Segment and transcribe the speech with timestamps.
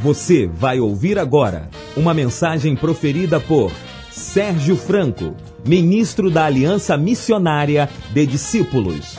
[0.00, 3.72] Você vai ouvir agora uma mensagem proferida por
[4.12, 5.34] Sérgio Franco,
[5.66, 9.18] ministro da Aliança Missionária de Discípulos.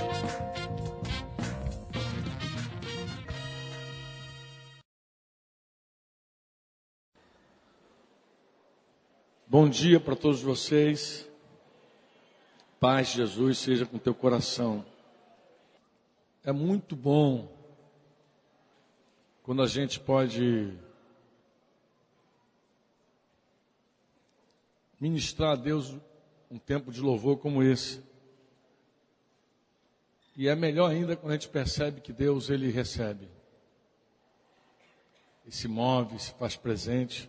[9.45, 11.27] Bom dia para todos vocês.
[12.79, 14.85] Paz de Jesus seja com teu coração.
[16.41, 17.58] É muito bom
[19.49, 20.77] quando a gente pode
[24.99, 25.97] ministrar a Deus
[26.51, 27.99] um tempo de louvor como esse.
[30.37, 33.27] E é melhor ainda quando a gente percebe que Deus ele recebe.
[35.47, 37.27] E se move, se faz presente.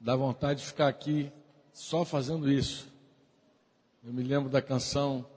[0.00, 1.30] Dá vontade de ficar aqui
[1.74, 2.90] só fazendo isso.
[4.02, 5.28] Eu me lembro da canção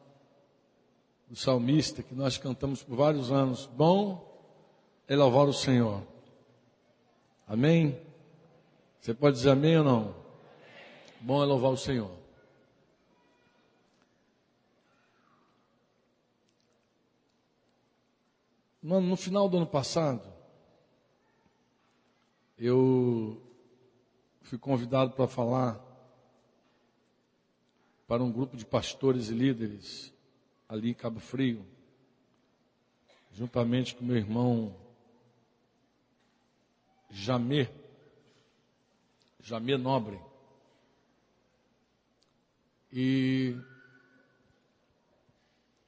[1.28, 3.66] do salmista que nós cantamos por vários anos.
[3.66, 4.25] Bom
[5.08, 6.02] é louvar o Senhor.
[7.48, 8.00] Amém?
[9.00, 10.16] Você pode dizer amém ou não?
[11.22, 12.12] Bom é louvar o Senhor.
[18.82, 20.32] No, no final do ano passado,
[22.58, 23.42] eu
[24.42, 25.84] fui convidado para falar
[28.08, 30.14] para um grupo de pastores e líderes
[30.70, 31.66] ali em Cabo Frio,
[33.32, 34.85] juntamente com meu irmão
[37.10, 37.70] Jamê,
[39.40, 40.20] Jamê Nobre.
[42.92, 43.56] E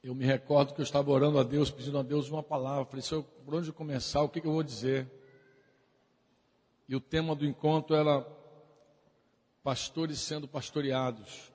[0.02, 2.84] eu me recordo que eu estava orando a Deus, pedindo a Deus uma palavra.
[2.84, 4.22] Falei, Senhor, por onde começar?
[4.22, 5.10] O que, que eu vou dizer?
[6.88, 8.26] E o tema do encontro era
[9.62, 11.52] pastores sendo pastoreados.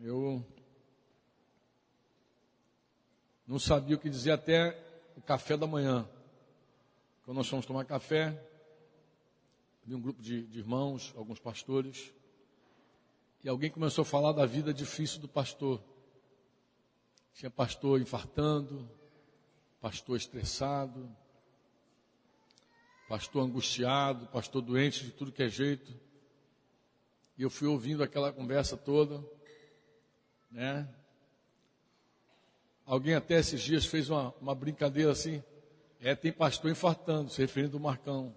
[0.00, 0.44] Eu
[3.46, 4.78] não sabia o que dizer até
[5.16, 6.08] o café da manhã.
[7.24, 8.38] Quando nós fomos tomar café,
[9.82, 12.12] vi um grupo de, de irmãos, alguns pastores,
[13.42, 15.82] e alguém começou a falar da vida difícil do pastor.
[17.32, 18.86] Tinha pastor infartando,
[19.80, 21.10] pastor estressado,
[23.08, 25.98] pastor angustiado, pastor doente de tudo que é jeito.
[27.38, 29.24] E eu fui ouvindo aquela conversa toda,
[30.50, 30.86] né?
[32.84, 35.42] Alguém até esses dias fez uma, uma brincadeira assim.
[36.04, 38.36] É, tem pastor infartando, se referindo ao Marcão.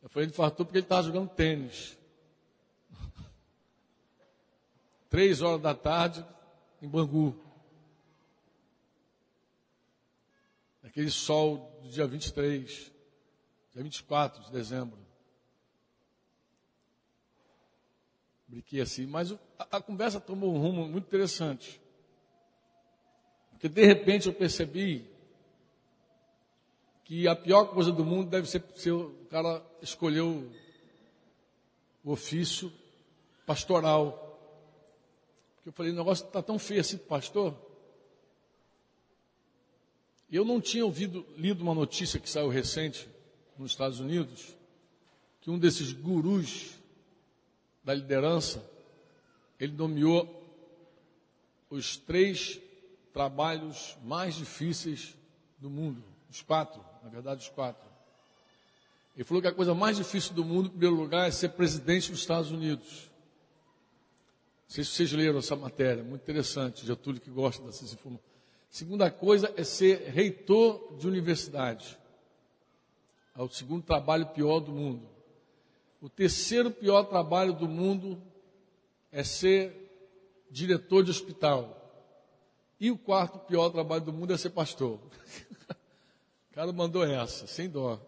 [0.00, 1.98] Eu falei, ele infartou porque ele estava jogando tênis.
[5.10, 6.24] Três horas da tarde,
[6.80, 7.36] em Bangu.
[10.84, 12.92] Aquele sol do dia 23,
[13.72, 15.00] dia 24 de dezembro.
[18.46, 21.82] Brinquei assim, mas a, a conversa tomou um rumo muito interessante.
[23.50, 25.11] Porque de repente eu percebi
[27.04, 30.50] que a pior coisa do mundo deve ser se o cara escolheu
[32.04, 32.72] o ofício
[33.46, 34.28] pastoral.
[35.56, 37.54] Porque eu falei, o negócio está tão feio assim, pastor.
[40.30, 43.08] Eu não tinha ouvido, lido uma notícia que saiu recente
[43.58, 44.56] nos Estados Unidos,
[45.40, 46.78] que um desses gurus
[47.84, 48.64] da liderança,
[49.58, 50.40] ele nomeou
[51.68, 52.60] os três
[53.12, 55.14] trabalhos mais difíceis
[55.58, 57.90] do mundo, os quatro na verdade os quatro.
[59.14, 62.10] Ele falou que a coisa mais difícil do mundo, em primeiro lugar, é ser presidente
[62.10, 63.10] dos Estados Unidos.
[64.68, 68.32] Não sei se vocês leram essa matéria, muito interessante, Getúlio que gosta dessas informações.
[68.70, 71.98] Segunda coisa é ser reitor de universidade.
[73.36, 75.06] É o segundo trabalho pior do mundo.
[76.00, 78.20] O terceiro pior trabalho do mundo
[79.10, 81.78] é ser diretor de hospital.
[82.80, 84.98] E o quarto pior trabalho do mundo é ser pastor.
[86.52, 87.98] O cara mandou essa, sem dó.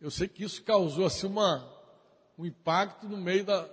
[0.00, 1.68] Eu sei que isso causou assim uma,
[2.38, 3.68] um impacto no meio da,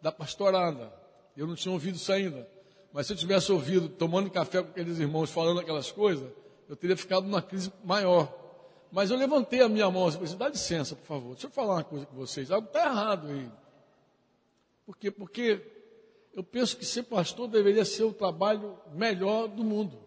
[0.00, 0.90] da pastorada.
[1.36, 2.48] Eu não tinha ouvido isso ainda.
[2.90, 6.26] Mas se eu tivesse ouvido, tomando café com aqueles irmãos, falando aquelas coisas,
[6.66, 8.34] eu teria ficado numa crise maior.
[8.90, 11.74] Mas eu levantei a minha mão e disse, dá licença, por favor, deixa eu falar
[11.74, 12.50] uma coisa com vocês.
[12.50, 13.50] Algo está errado aí.
[14.86, 15.10] Por quê?
[15.10, 15.60] Porque
[16.32, 19.98] eu penso que ser pastor deveria ser o trabalho melhor do mundo.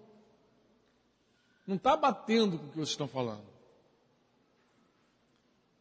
[1.65, 3.45] Não está batendo com o que vocês estão falando.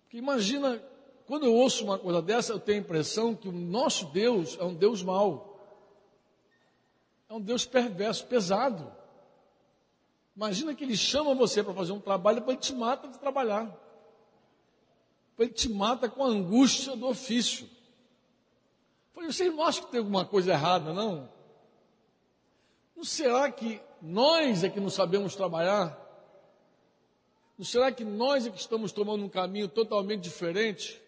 [0.05, 0.83] Porque imagina,
[1.27, 4.65] quando eu ouço uma coisa dessa, eu tenho a impressão que o nosso Deus é
[4.65, 5.61] um Deus mau.
[7.29, 8.93] É um Deus perverso, pesado.
[10.37, 13.67] Imagina que ele chama você para fazer um trabalho, depois ele te mata de trabalhar.
[15.31, 17.67] Depois ele te mata com a angústia do ofício.
[17.67, 21.29] Eu falei, vocês não acham que tem alguma coisa errada, não?
[22.97, 25.99] Não será que nós é que não sabemos trabalhar.
[27.57, 31.01] Não será que nós é que estamos tomando um caminho totalmente diferente?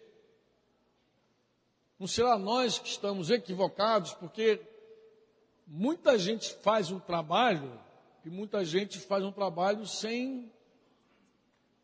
[1.99, 4.13] Não será nós que estamos equivocados?
[4.13, 4.59] Porque
[5.67, 7.79] muita gente faz um trabalho
[8.25, 10.51] e muita gente faz um trabalho sem,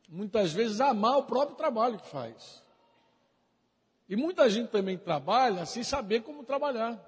[0.09, 2.63] muitas vezes, amar o próprio trabalho que faz.
[4.09, 6.99] E muita gente também trabalha sem saber como trabalhar.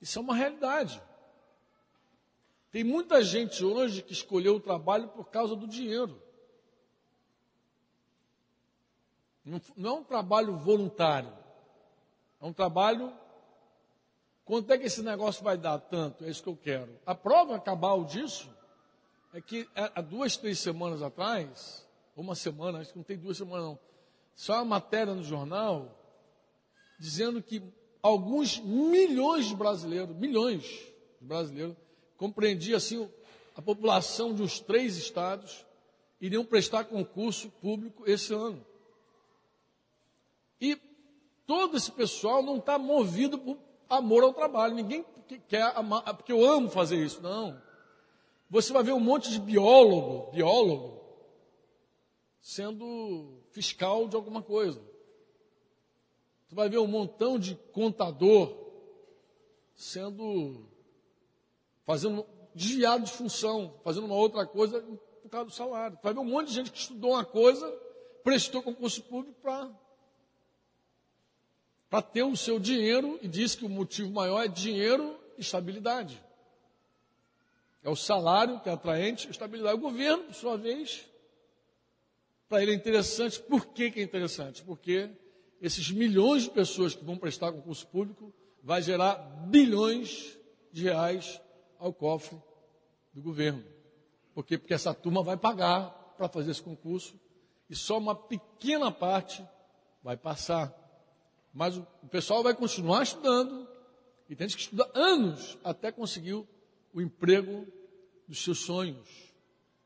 [0.00, 1.00] Isso é uma realidade.
[2.72, 6.20] Tem muita gente hoje que escolheu o trabalho por causa do dinheiro.
[9.76, 11.30] Não é um trabalho voluntário.
[12.40, 13.12] É um trabalho.
[14.46, 15.78] Quanto é que esse negócio vai dar?
[15.80, 16.98] Tanto, é isso que eu quero.
[17.04, 18.48] A prova cabal disso
[19.34, 21.86] é que há duas, três semanas atrás,
[22.16, 23.78] uma semana, acho que não tem duas semanas não,
[24.34, 25.98] só uma matéria no jornal
[26.98, 27.62] dizendo que
[28.02, 30.62] alguns milhões de brasileiros, milhões
[31.20, 31.76] de brasileiros,
[32.16, 33.08] compreendia assim
[33.54, 35.66] a população de uns três estados,
[36.20, 38.64] iriam prestar concurso público esse ano.
[40.60, 40.78] E
[41.46, 44.74] todo esse pessoal não está movido por amor ao trabalho.
[44.74, 45.04] Ninguém
[45.48, 47.20] quer amar, porque eu amo fazer isso.
[47.20, 47.60] Não.
[48.48, 51.00] Você vai ver um monte de biólogo, biólogo,
[52.40, 54.80] sendo fiscal de alguma coisa.
[56.46, 58.54] Você vai ver um montão de contador
[59.74, 60.66] sendo
[61.84, 64.80] fazendo desviado de função, fazendo uma outra coisa
[65.22, 65.98] por causa do salário.
[66.02, 67.68] Vai ver um monte de gente que estudou uma coisa,
[68.22, 69.70] prestou concurso público para
[71.88, 76.24] para ter o seu dinheiro e diz que o motivo maior é dinheiro e estabilidade.
[77.82, 79.74] É o salário que é atraente, estabilidade.
[79.76, 81.06] O governo, por sua vez,
[82.48, 83.38] para ele é interessante.
[83.40, 84.62] Por que, que é interessante?
[84.62, 85.10] Porque
[85.60, 88.32] esses milhões de pessoas que vão prestar concurso público
[88.62, 89.16] vai gerar
[89.48, 90.38] bilhões
[90.72, 91.41] de reais
[91.82, 92.40] ao cofre
[93.12, 93.64] do governo.
[94.34, 94.56] Por quê?
[94.56, 97.18] Porque essa turma vai pagar para fazer esse concurso
[97.68, 99.46] e só uma pequena parte
[100.02, 100.72] vai passar.
[101.52, 103.68] Mas o, pessoal vai continuar estudando
[104.28, 107.66] e tem que estuda anos até conseguir o emprego
[108.26, 109.08] dos seus sonhos.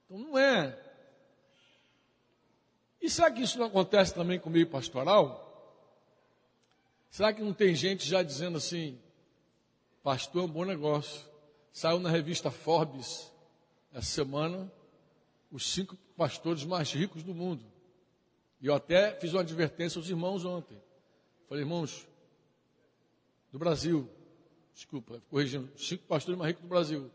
[0.04, 0.86] Então não é
[3.06, 5.44] e será que isso não acontece também com o meio pastoral?
[7.08, 8.98] Será que não tem gente já dizendo assim,
[10.02, 11.24] pastor é um bom negócio?
[11.76, 13.30] Saiu na revista Forbes
[13.92, 14.72] essa semana
[15.52, 17.62] os cinco pastores mais ricos do mundo.
[18.62, 20.80] E eu até fiz uma advertência aos irmãos ontem.
[21.46, 22.08] Falei, irmãos,
[23.52, 24.08] do Brasil,
[24.72, 27.10] desculpa, corrigindo, cinco pastores mais ricos do Brasil.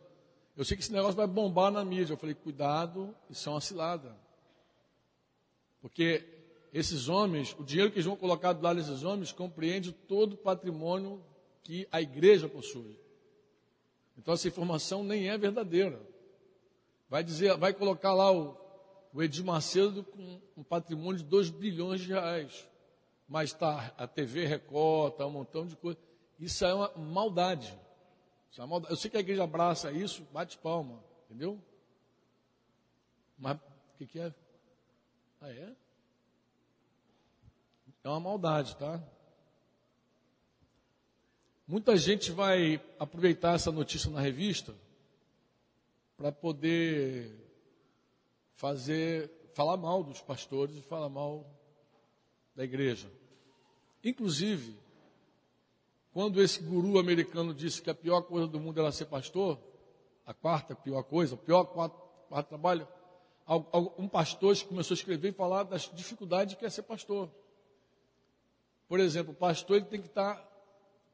[0.56, 2.14] Eu sei que esse negócio vai bombar na mídia.
[2.14, 4.16] Eu falei, cuidado, isso é uma cilada.
[5.82, 6.24] Porque
[6.72, 10.38] esses homens, o dinheiro que eles vão colocar do lado desses homens, compreende todo o
[10.38, 11.20] patrimônio
[11.64, 12.96] que a igreja possui.
[14.22, 16.00] Então essa informação nem é verdadeira.
[17.10, 18.56] Vai dizer, vai colocar lá o,
[19.12, 22.70] o Edir Macedo com um patrimônio de 2 bilhões de reais.
[23.28, 25.98] Mas está a TV Record, está um montão de coisa.
[26.40, 27.76] Isso é uma maldade.
[28.52, 28.94] Isso é uma maldade.
[28.94, 31.60] Eu sei que a igreja abraça isso, bate palma, entendeu?
[33.40, 34.32] Mas o que, que é?
[35.42, 35.76] Ah, é?
[38.04, 39.02] É uma maldade, tá?
[41.68, 44.76] Muita gente vai aproveitar essa notícia na revista
[46.18, 47.32] para poder
[48.56, 51.46] fazer, falar mal dos pastores e falar mal
[52.56, 53.10] da igreja.
[54.04, 54.78] Inclusive,
[56.12, 59.58] quando esse guru americano disse que a pior coisa do mundo era ser pastor,
[60.26, 61.96] a quarta pior coisa, o pior quarto,
[62.28, 62.88] quarto trabalho,
[63.98, 67.30] um pastor começou a escrever e falar das dificuldades que é ser pastor.
[68.88, 70.51] Por exemplo, o pastor ele tem que estar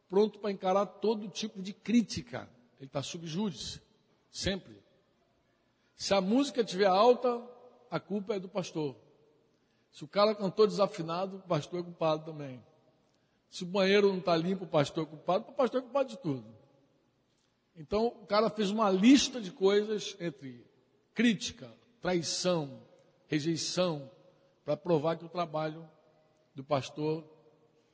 [0.10, 2.50] pronto para encarar todo tipo de crítica.
[2.80, 3.82] Ele está subjúdice,
[4.32, 4.82] sempre.
[5.96, 7.42] Se a música estiver alta,
[7.90, 8.96] a culpa é do pastor.
[9.92, 12.64] Se o cara cantou desafinado, o pastor é culpado também.
[13.50, 16.18] Se o banheiro não está limpo, o pastor é culpado, o pastor é culpado de
[16.18, 16.46] tudo.
[17.76, 20.66] Então, o cara fez uma lista de coisas entre
[21.14, 21.72] crítica,
[22.02, 22.84] traição,
[23.28, 24.12] rejeição,
[24.64, 25.88] para provar que o trabalho
[26.54, 27.24] do pastor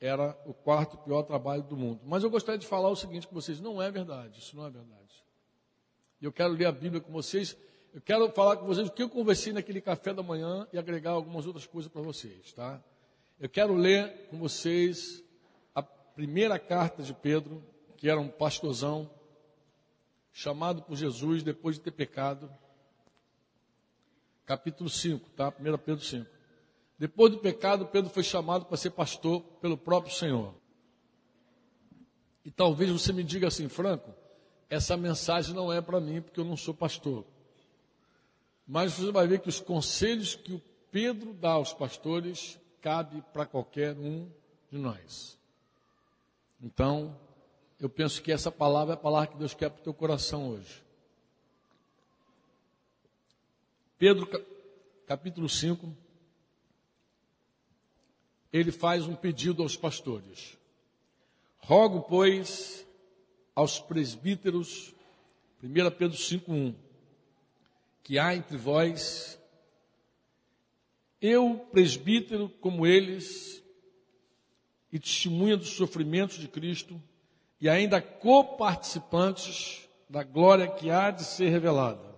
[0.03, 2.01] era o quarto pior trabalho do mundo.
[2.03, 4.69] Mas eu gostaria de falar o seguinte com vocês: não é verdade, isso não é
[4.69, 5.23] verdade.
[6.21, 7.57] Eu quero ler a Bíblia com vocês,
[7.93, 11.11] eu quero falar com vocês o que eu conversei naquele café da manhã e agregar
[11.11, 12.83] algumas outras coisas para vocês, tá?
[13.39, 15.23] Eu quero ler com vocês
[15.73, 17.63] a primeira carta de Pedro,
[17.95, 19.09] que era um pastorzão,
[20.33, 22.51] chamado por Jesus depois de ter pecado
[24.45, 25.47] capítulo 5, tá?
[25.47, 26.29] 1 Pedro 5.
[27.03, 30.53] Depois do pecado, Pedro foi chamado para ser pastor pelo próprio Senhor.
[32.45, 34.13] E talvez você me diga assim, Franco,
[34.69, 37.25] essa mensagem não é para mim porque eu não sou pastor.
[38.65, 43.45] Mas você vai ver que os conselhos que o Pedro dá aos pastores cabe para
[43.45, 44.25] qualquer um
[44.71, 45.37] de nós.
[46.61, 47.19] Então,
[47.81, 50.51] eu penso que essa palavra é a palavra que Deus quer para o teu coração
[50.51, 50.81] hoje.
[53.97, 54.25] Pedro,
[55.05, 56.02] capítulo 5,
[58.53, 60.55] ele faz um pedido aos pastores.
[61.57, 62.85] Rogo, pois,
[63.55, 64.93] aos presbíteros,
[65.63, 66.75] 1 Pedro 5,1,
[68.03, 69.39] que há entre vós,
[71.19, 73.63] eu, presbítero, como eles,
[74.91, 77.01] e testemunha dos sofrimentos de Cristo,
[77.59, 82.13] e ainda coparticipantes da glória que há de ser revelada.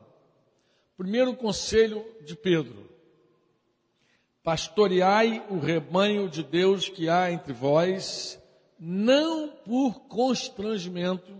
[0.97, 2.89] Primeiro conselho de Pedro:
[4.45, 8.39] pastoreai o rebanho de Deus que há entre vós,
[8.79, 11.35] não por constrangimento,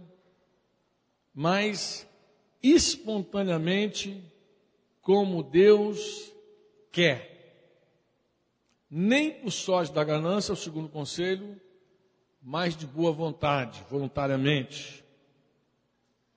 [1.32, 2.10] mas
[2.64, 4.24] espontaneamente,
[5.04, 6.34] como Deus
[6.92, 7.36] quer.
[8.90, 11.62] Nem por sorte da ganância, o segundo conselho,
[12.42, 15.06] mas de boa vontade, voluntariamente.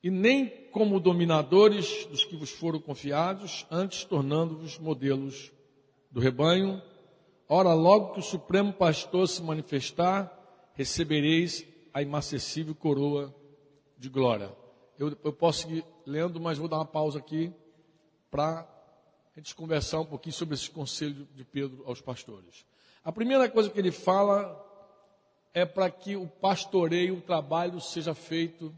[0.02, 5.50] E nem como dominadores dos que vos foram confiados, antes tornando-vos modelos
[6.10, 6.82] do rebanho.
[7.48, 10.32] Ora, logo que o Supremo Pastor se manifestar,
[10.74, 13.34] recebereis a inacessível coroa
[13.96, 14.54] de glória.
[14.98, 17.52] Eu, eu posso seguir lendo, mas vou dar uma pausa aqui
[18.30, 18.68] para
[19.34, 22.66] a gente conversar um pouquinho sobre esse conselho de Pedro aos pastores.
[23.04, 24.64] A primeira coisa que ele fala
[25.54, 28.74] é para que o pastoreio, o trabalho seja feito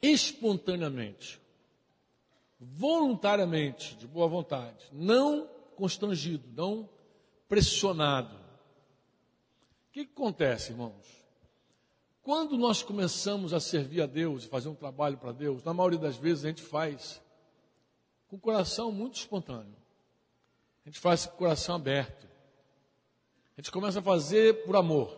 [0.00, 1.40] espontaneamente,
[2.60, 6.90] voluntariamente, de boa vontade, não constrangido, não
[7.48, 8.34] pressionado.
[8.34, 11.06] O que, que acontece, irmãos?
[12.20, 15.98] Quando nós começamos a servir a Deus e fazer um trabalho para Deus, na maioria
[15.98, 17.22] das vezes a gente faz
[18.26, 19.76] com o coração muito espontâneo.
[20.84, 22.26] A gente faz com o coração aberto.
[23.56, 25.16] A gente começa a fazer por amor.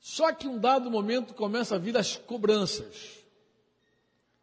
[0.00, 3.24] Só que um dado momento começa a vir as cobranças.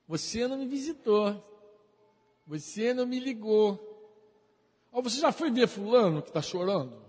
[0.07, 1.50] Você não me visitou.
[2.45, 3.88] Você não me ligou.
[4.91, 7.01] Ou você já foi ver fulano que está chorando?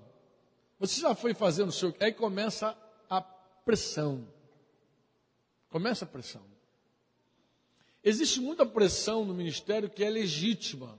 [0.79, 1.95] Você já foi fazendo o seu.
[2.01, 2.77] Aí começa
[3.09, 4.27] a pressão.
[5.69, 6.43] Começa a pressão.
[8.05, 10.99] Existe muita pressão no ministério que é legítima.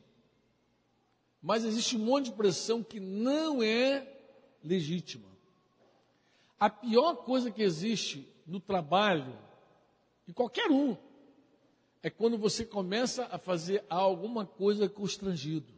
[1.42, 4.08] Mas existe um monte de pressão que não é
[4.64, 5.28] legítima.
[6.58, 9.38] A pior coisa que existe no trabalho,
[10.26, 10.96] em qualquer um,
[12.04, 15.72] é quando você começa a fazer alguma coisa constrangido.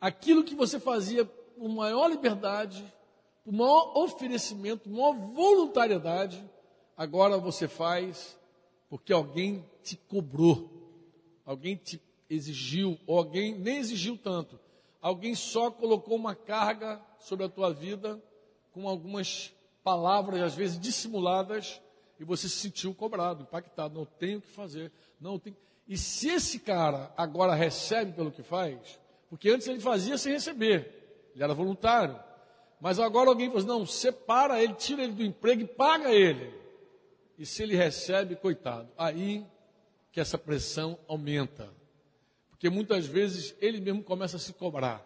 [0.00, 2.84] Aquilo que você fazia com maior liberdade,
[3.44, 6.48] por maior oferecimento, maior voluntariedade,
[6.96, 8.38] agora você faz
[8.88, 10.70] porque alguém te cobrou,
[11.44, 14.60] alguém te exigiu, ou alguém nem exigiu tanto,
[15.00, 18.22] alguém só colocou uma carga sobre a tua vida
[18.70, 21.80] com algumas palavras, às vezes dissimuladas,
[22.18, 25.56] e você se sentiu cobrado, impactado, não tenho o que fazer, não tem.
[25.86, 31.30] E se esse cara agora recebe pelo que faz, porque antes ele fazia sem receber,
[31.34, 32.18] ele era voluntário,
[32.80, 36.52] mas agora alguém fala, assim, não, separa ele, tira ele do emprego e paga ele.
[37.38, 39.44] E se ele recebe, coitado, aí
[40.12, 41.72] que essa pressão aumenta.
[42.50, 45.04] Porque muitas vezes ele mesmo começa a se cobrar.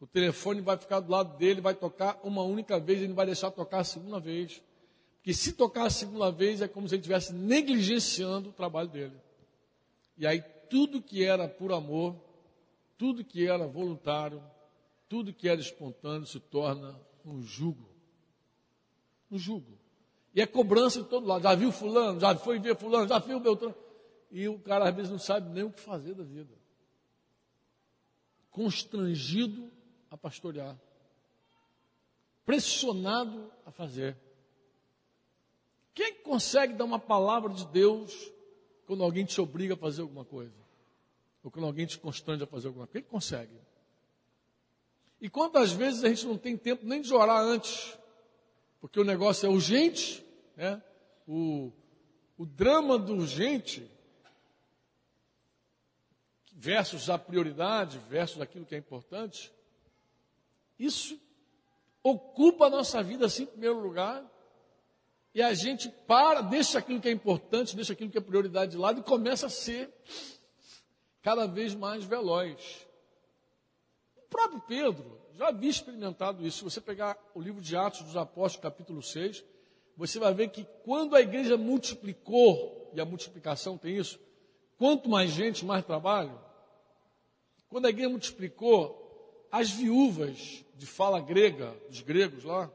[0.00, 3.26] O telefone vai ficar do lado dele, vai tocar uma única vez, ele não vai
[3.26, 4.62] deixar tocar a segunda vez.
[5.18, 9.16] Porque se tocar a segunda vez é como se ele estivesse negligenciando o trabalho dele.
[10.16, 12.16] E aí tudo que era por amor,
[12.96, 14.42] tudo que era voluntário,
[15.08, 17.88] tudo que era espontâneo se torna um jugo.
[19.30, 19.78] Um jugo.
[20.34, 21.42] E é cobrança de todo lado.
[21.42, 23.74] Já viu fulano, já foi ver fulano, já viu Beltrano.
[24.30, 26.54] E o cara às vezes não sabe nem o que fazer da vida.
[28.50, 29.70] Constrangido
[30.10, 30.78] a pastorear.
[32.44, 34.16] Pressionado a fazer.
[35.98, 38.30] Quem consegue dar uma palavra de Deus
[38.86, 40.54] quando alguém te obriga a fazer alguma coisa?
[41.42, 43.00] Ou quando alguém te constrange a fazer alguma coisa?
[43.00, 43.58] Quem consegue?
[45.20, 47.98] E quantas vezes a gente não tem tempo nem de orar antes,
[48.80, 50.24] porque o negócio é urgente,
[50.56, 50.80] né?
[51.26, 51.72] o,
[52.38, 53.90] o drama do urgente
[56.52, 59.52] versus a prioridade, versus aquilo que é importante,
[60.78, 61.20] isso
[62.04, 64.24] ocupa a nossa vida assim em primeiro lugar,
[65.34, 68.78] e a gente para, deixa aquilo que é importante, deixa aquilo que é prioridade de
[68.78, 69.92] lado e começa a ser
[71.22, 72.86] cada vez mais veloz.
[74.16, 76.58] O próprio Pedro já havia experimentado isso.
[76.58, 79.44] Se você pegar o livro de Atos dos Apóstolos, capítulo 6,
[79.96, 84.18] você vai ver que quando a igreja multiplicou, e a multiplicação tem isso,
[84.76, 86.40] quanto mais gente, mais trabalho.
[87.68, 92.70] Quando a igreja multiplicou, as viúvas de fala grega, dos gregos lá,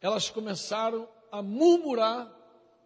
[0.00, 2.34] elas começaram a murmurar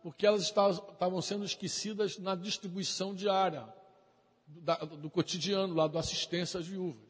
[0.03, 3.67] porque elas estavam sendo esquecidas na distribuição diária
[4.47, 7.09] do, cotidiano lá, do assistência às viúvas.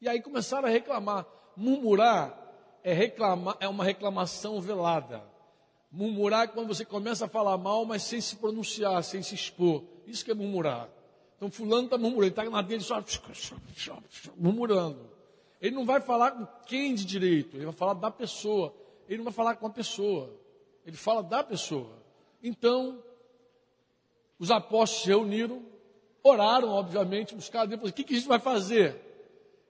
[0.00, 1.26] E aí começaram a reclamar.
[1.56, 2.36] Murmurar
[2.82, 5.22] é, reclamar, é uma reclamação velada.
[5.90, 9.84] Murmurar é quando você começa a falar mal, mas sem se pronunciar, sem se expor.
[10.06, 10.88] Isso que é murmurar.
[11.36, 13.02] Então fulano está murmurando, está na dele só
[14.36, 15.10] murmurando.
[15.60, 18.74] Ele não vai falar com quem de direito, ele vai falar da pessoa.
[19.08, 20.39] Ele não vai falar com a pessoa,
[20.84, 22.02] ele fala da pessoa.
[22.42, 23.02] Então,
[24.38, 25.64] os apóstolos se reuniram,
[26.22, 28.98] oraram, obviamente, buscaram Deus, o que, que a gente vai fazer?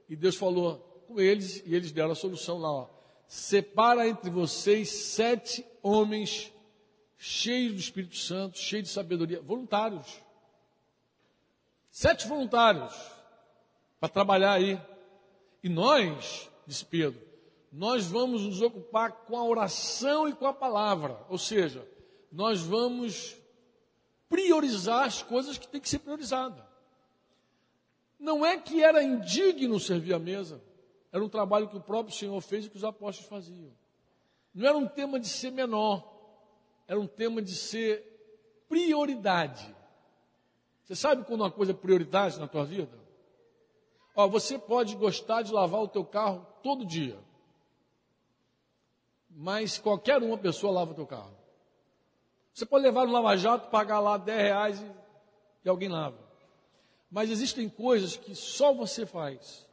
[0.08, 2.88] E Deus falou com eles, e eles deram a solução lá, ó.
[3.26, 6.52] Separa entre vocês sete homens
[7.16, 10.20] cheios do Espírito Santo, cheios de sabedoria, voluntários.
[11.90, 12.94] Sete voluntários
[14.00, 14.80] para trabalhar aí.
[15.62, 17.20] E nós, disse Pedro,
[17.72, 21.24] nós vamos nos ocupar com a oração e com a palavra.
[21.28, 21.86] Ou seja,
[22.30, 23.36] nós vamos
[24.28, 26.64] priorizar as coisas que têm que ser priorizadas.
[28.18, 30.62] Não é que era indigno servir à mesa,
[31.12, 33.72] era um trabalho que o próprio Senhor fez e que os apóstolos faziam.
[34.54, 36.06] Não era um tema de ser menor,
[36.86, 39.74] era um tema de ser prioridade.
[40.84, 42.98] Você sabe quando uma coisa é prioridade na tua vida?
[44.14, 47.18] Ó, você pode gostar de lavar o teu carro todo dia,
[49.40, 51.34] mas qualquer uma pessoa lava o teu carro.
[52.52, 54.90] Você pode levar no lava-jato, pagar lá 10 reais e,
[55.64, 56.18] e alguém lava.
[57.10, 59.66] Mas existem coisas que só você faz.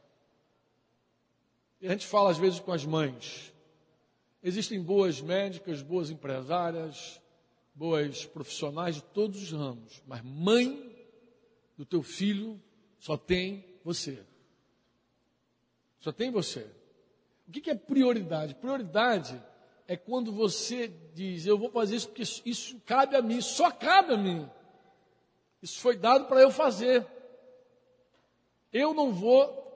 [1.82, 3.52] E a gente fala às vezes com as mães.
[4.42, 7.20] Existem boas médicas, boas empresárias,
[7.74, 10.96] boas profissionais de todos os ramos, mas mãe
[11.76, 12.58] do teu filho
[12.98, 14.24] só tem você.
[16.00, 16.66] Só tem você.
[17.46, 18.54] O que é prioridade?
[18.54, 19.38] Prioridade
[19.88, 23.70] é quando você diz: Eu vou fazer isso porque isso, isso cabe a mim, só
[23.70, 24.48] cabe a mim.
[25.62, 27.04] Isso foi dado para eu fazer.
[28.70, 29.66] Eu não vou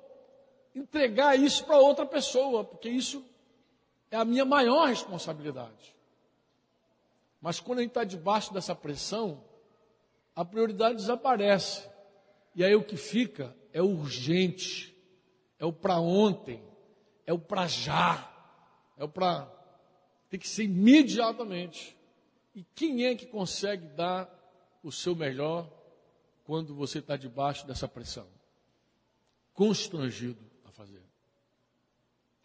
[0.74, 3.24] entregar isso para outra pessoa, porque isso
[4.10, 5.96] é a minha maior responsabilidade.
[7.40, 9.42] Mas quando a gente está debaixo dessa pressão,
[10.36, 11.90] a prioridade desaparece.
[12.54, 14.94] E aí o que fica é o urgente,
[15.58, 16.62] é o para ontem,
[17.26, 18.30] é o para já,
[18.96, 19.61] é o para
[20.32, 21.94] tem que ser imediatamente.
[22.54, 24.26] E quem é que consegue dar
[24.82, 25.70] o seu melhor
[26.42, 28.26] quando você está debaixo dessa pressão?
[29.52, 31.02] Constrangido a fazer.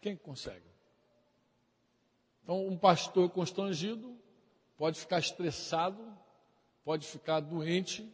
[0.02, 0.66] Quem consegue?
[2.42, 4.14] Então, um pastor constrangido
[4.76, 6.14] pode ficar estressado,
[6.84, 8.06] pode ficar doente,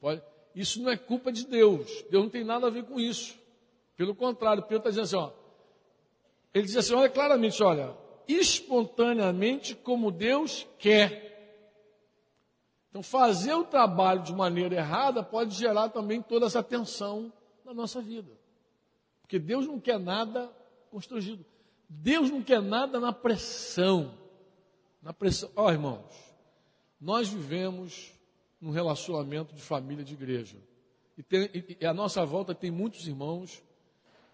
[0.00, 0.22] pode...
[0.54, 2.04] isso não é culpa de Deus.
[2.08, 3.36] Deus não tem nada a ver com isso.
[3.96, 5.32] Pelo contrário, Pedro está dizendo assim, ó,
[6.54, 7.96] ele diz assim, olha claramente, olha,
[8.28, 11.26] espontaneamente como Deus quer.
[12.90, 17.32] Então, fazer o trabalho de maneira errada pode gerar também toda essa tensão
[17.64, 18.30] na nossa vida.
[19.22, 20.50] Porque Deus não quer nada
[20.90, 21.44] constrangido.
[21.88, 24.14] Deus não quer nada na pressão.
[25.02, 25.50] Na pressão.
[25.56, 26.34] Ó, oh, irmãos,
[27.00, 28.12] nós vivemos
[28.60, 30.56] num relacionamento de família de igreja.
[31.16, 33.62] E, tem, e, a nossa volta tem muitos irmãos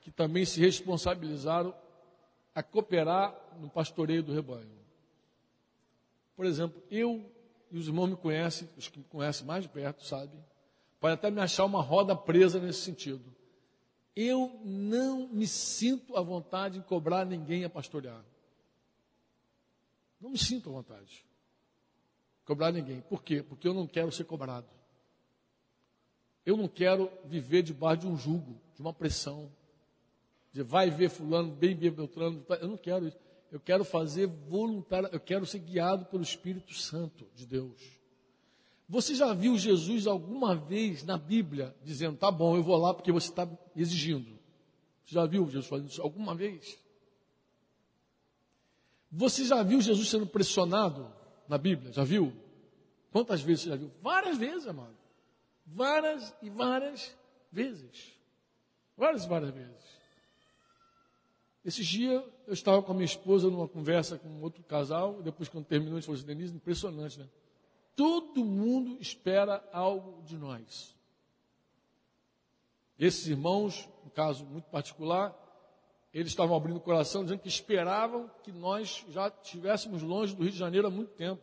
[0.01, 1.75] que também se responsabilizaram
[2.55, 4.79] a cooperar no pastoreio do rebanho.
[6.37, 7.31] Por exemplo, eu
[7.71, 10.45] e os irmãos me conhecem, os que me conhecem mais de perto, sabem,
[11.01, 13.35] pode até me achar uma roda presa nesse sentido.
[14.15, 18.25] Eu não me sinto à vontade em cobrar ninguém a pastorear.
[20.21, 21.25] Não me sinto à vontade.
[22.45, 23.01] Cobrar ninguém.
[23.01, 23.43] Por quê?
[23.43, 24.69] Porque eu não quero ser cobrado.
[26.47, 29.51] Eu não quero viver debaixo de um jugo, de uma pressão
[30.55, 32.47] de vai ver fulano, bem ver Beltrano.
[32.61, 33.19] Eu não quero isso.
[33.51, 37.81] Eu quero fazer voluntário, eu quero ser guiado pelo Espírito Santo de Deus.
[38.89, 43.11] Você já viu Jesus alguma vez na Bíblia dizendo, tá bom, eu vou lá porque
[43.11, 44.39] você está exigindo?
[45.05, 46.79] Você já viu Jesus fazendo isso alguma vez?
[49.11, 51.13] Você já viu Jesus sendo pressionado
[51.49, 51.93] na Bíblia?
[51.93, 52.33] Já viu?
[53.11, 53.91] Quantas vezes você já viu?
[54.01, 54.97] Várias vezes, amado.
[55.67, 57.17] Várias e várias
[57.51, 58.13] vezes.
[58.97, 59.94] Várias e várias vezes.
[61.65, 65.65] Esses dias eu estava com a minha esposa numa conversa com outro casal, depois quando
[65.65, 67.29] terminou, a gente falou assim, Denise, impressionante, né?
[67.97, 70.95] Todo mundo espera algo de nós.
[72.99, 75.35] Esses irmãos, um caso muito particular,
[76.13, 80.53] eles estavam abrindo o coração, dizendo que esperavam que nós já estivéssemos longe do Rio
[80.53, 81.43] de Janeiro há muito tempo,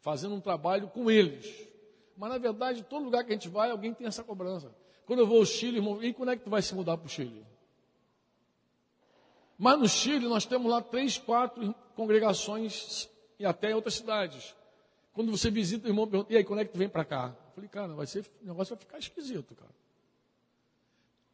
[0.00, 1.68] fazendo um trabalho com eles.
[2.16, 4.74] Mas na verdade, todo lugar que a gente vai, alguém tem essa cobrança.
[5.06, 7.06] Quando eu vou ao Chile, irmão, e quando é que tu vai se mudar para
[7.06, 7.46] o Chile?
[9.58, 14.54] Mas no Chile nós temos lá três, quatro congregações e até em outras cidades.
[15.12, 17.34] Quando você visita o irmão, pergunta, e aí, quando é que tu vem para cá?
[17.48, 19.74] Eu falei, cara, vai ser, o negócio vai ficar esquisito, cara.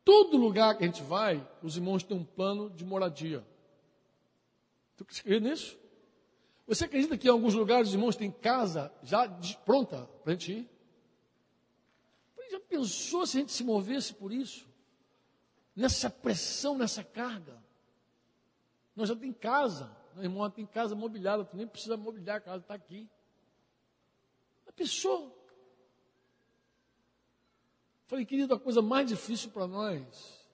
[0.05, 3.45] Todo lugar que a gente vai, os irmãos têm um plano de moradia.
[4.97, 5.79] Tu acredita nisso?
[6.67, 9.29] Você acredita que em alguns lugares os irmãos têm casa já
[9.65, 10.71] pronta para a gente ir?
[12.51, 14.69] Já pensou se a gente se movesse por isso?
[15.75, 17.62] Nessa pressão, nessa carga?
[18.95, 19.95] Nós já tem casa.
[20.15, 23.09] Meu irmão tem casa mobiliada, tu nem precisa mobiliar a casa, está aqui.
[24.67, 25.33] A pessoa.
[28.07, 30.47] Falei, querido, a coisa mais difícil para nós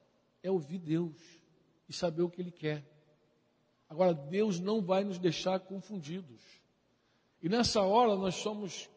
[0.42, 1.16] é ouvir Deus
[1.88, 2.85] e saber o que Ele quer.
[3.88, 6.40] Agora, Deus não vai nos deixar confundidos.
[7.42, 8.88] E nessa hora nós somos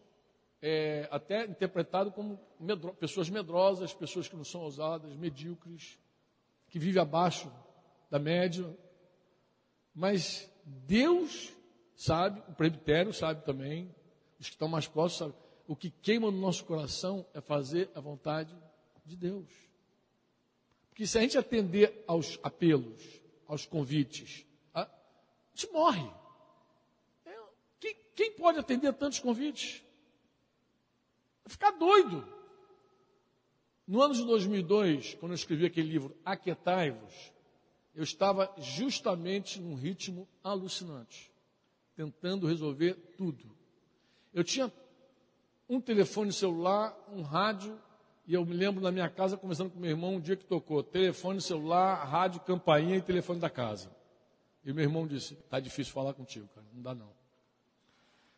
[0.62, 5.98] é, até interpretados como medro pessoas medrosas, pessoas que não são ousadas, medíocres,
[6.70, 7.52] que vivem abaixo
[8.10, 8.66] da média.
[9.94, 11.54] Mas Deus
[11.96, 13.94] sabe, o presbitério sabe também,
[14.40, 18.00] os que estão mais próximos sabem, o que queima no nosso coração é fazer a
[18.00, 18.56] vontade
[19.06, 19.48] de Deus.
[20.90, 24.90] Porque se a gente atender aos apelos, aos convites, a,
[25.54, 26.10] gente morre.
[27.26, 27.40] É,
[28.16, 29.84] quem, pode atender tantos convites?
[31.46, 32.28] Vai ficar doido.
[33.88, 37.31] No ano de 2002, quando eu escrevi aquele livro, Aquetai-vos,
[37.94, 41.32] eu estava justamente num ritmo alucinante,
[41.96, 43.56] tentando resolver tudo.
[44.34, 44.72] Eu tinha
[45.68, 47.80] um telefone celular, um rádio,
[48.26, 50.82] e eu me lembro na minha casa, conversando com meu irmão, um dia que tocou
[50.84, 53.92] telefone celular, rádio, campainha e telefone da casa.
[54.64, 57.12] E meu irmão disse: Está difícil falar contigo, cara, não dá não.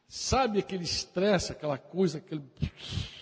[0.07, 2.43] Sabe aquele estresse, aquela coisa, aquele.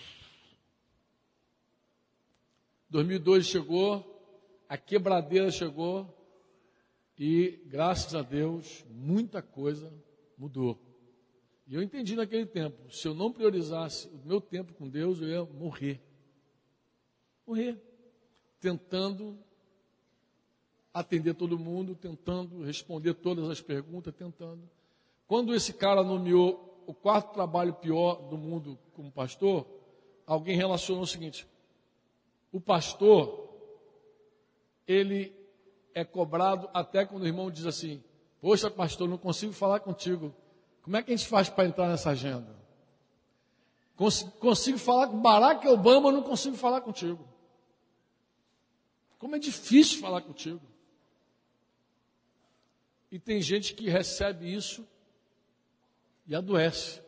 [2.88, 6.21] 2002 chegou, a quebradeira chegou,
[7.18, 9.92] e, graças a Deus, muita coisa
[10.36, 10.78] mudou.
[11.66, 15.28] E eu entendi naquele tempo: se eu não priorizasse o meu tempo com Deus, eu
[15.28, 16.00] ia morrer.
[17.46, 17.80] Morrer.
[18.60, 19.38] Tentando
[20.92, 24.68] atender todo mundo, tentando responder todas as perguntas, tentando.
[25.26, 29.66] Quando esse cara nomeou o quarto trabalho pior do mundo como pastor,
[30.26, 31.46] alguém relacionou o seguinte:
[32.50, 33.50] o pastor,
[34.86, 35.41] ele
[35.94, 38.02] é cobrado até quando o irmão diz assim:
[38.40, 40.34] Poxa, pastor, não consigo falar contigo.
[40.82, 42.56] Como é que a gente faz para entrar nessa agenda?
[43.96, 47.24] Cons consigo falar com Barack Obama, não consigo falar contigo.
[49.18, 50.60] Como é difícil falar contigo.
[53.10, 54.84] E tem gente que recebe isso
[56.26, 57.00] e adoece.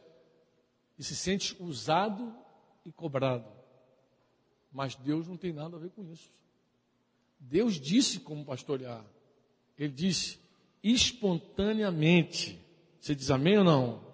[0.96, 2.32] E se sente usado
[2.84, 3.50] e cobrado.
[4.70, 6.30] Mas Deus não tem nada a ver com isso.
[7.48, 9.04] Deus disse como pastorear.
[9.78, 10.38] Ele disse
[10.82, 12.58] espontaneamente.
[13.00, 14.04] Você diz amém ou não?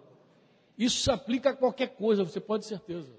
[0.77, 3.13] Isso se aplica a qualquer coisa, você pode ter certeza.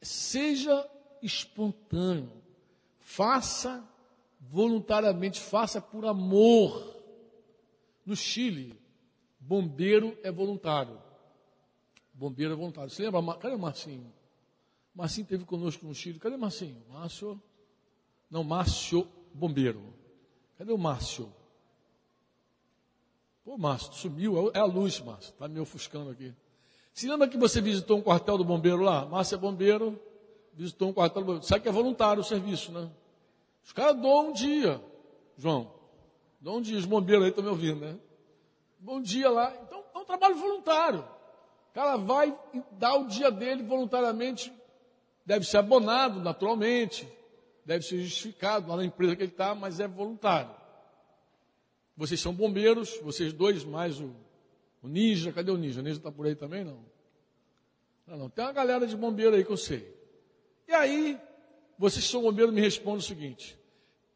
[0.00, 0.88] Seja
[1.22, 2.30] espontâneo.
[3.00, 3.86] Faça
[4.40, 6.94] voluntariamente, faça por amor.
[8.06, 8.78] No Chile,
[9.38, 11.00] bombeiro é voluntário.
[12.12, 12.90] Bombeiro é voluntário.
[12.90, 13.36] Você lembra?
[13.38, 14.12] Cadê o Marcinho?
[14.94, 16.18] Marcinho teve conosco no Chile.
[16.18, 16.82] Cadê o Marcinho?
[16.88, 17.42] Márcio?
[18.30, 19.82] Não, Márcio bombeiro.
[20.56, 21.30] Cadê o Márcio?
[23.44, 24.50] Pô, Márcio, sumiu.
[24.54, 25.32] É a luz, Márcio.
[25.32, 26.32] Está me ofuscando aqui.
[26.92, 29.04] Se lembra que você visitou um quartel do bombeiro lá?
[29.04, 30.00] Márcio é bombeiro,
[30.54, 31.46] visitou um quartel do bombeiro.
[31.46, 32.88] Sabe que é voluntário o serviço, né?
[33.64, 34.80] Os caras doam um dia,
[35.36, 35.72] João.
[36.40, 37.98] Dão um dia, os bombeiros aí estão me ouvindo, né?
[38.78, 39.52] Bom dia lá.
[39.62, 41.00] Então, é um trabalho voluntário.
[41.00, 42.38] O cara vai
[42.72, 44.52] dá o dia dele voluntariamente.
[45.26, 47.08] Deve ser abonado, naturalmente
[47.64, 50.54] deve ser justificado lá na empresa que ele está, mas é voluntário.
[51.96, 54.14] Vocês são bombeiros, vocês dois, mais o,
[54.82, 55.80] o Ninja, cadê o Ninja?
[55.80, 56.64] O Ninja está por aí também?
[56.64, 56.84] Não.
[58.06, 58.16] não.
[58.18, 59.94] Não, tem uma galera de bombeiro aí que eu sei.
[60.68, 61.20] E aí,
[61.78, 63.58] vocês são bombeiros, me respondem o seguinte: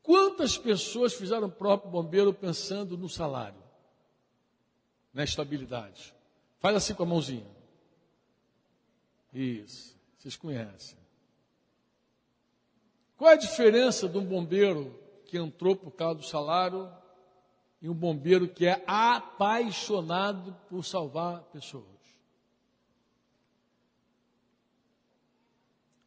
[0.02, 3.62] quantas pessoas fizeram o próprio bombeiro pensando no salário,
[5.12, 6.14] na estabilidade?
[6.58, 7.46] Faz assim com a mãozinha.
[9.32, 10.97] Isso, vocês conhecem.
[13.18, 16.88] Qual é a diferença de um bombeiro que entrou por causa do salário
[17.82, 21.84] e um bombeiro que é apaixonado por salvar pessoas?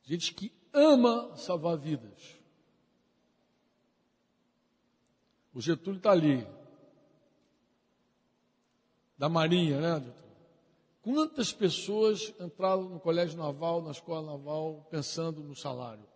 [0.04, 2.40] Gente que ama salvar vidas.
[5.54, 6.48] O Getúlio está ali,
[9.18, 10.32] da Marinha, né, doutor?
[11.02, 16.11] Quantas pessoas entraram no colégio naval, na escola naval, pensando no salário,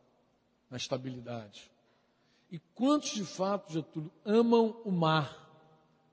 [0.76, 1.72] na estabilidade?
[2.52, 5.34] E quantos de fato, Getúlio, amam o mar,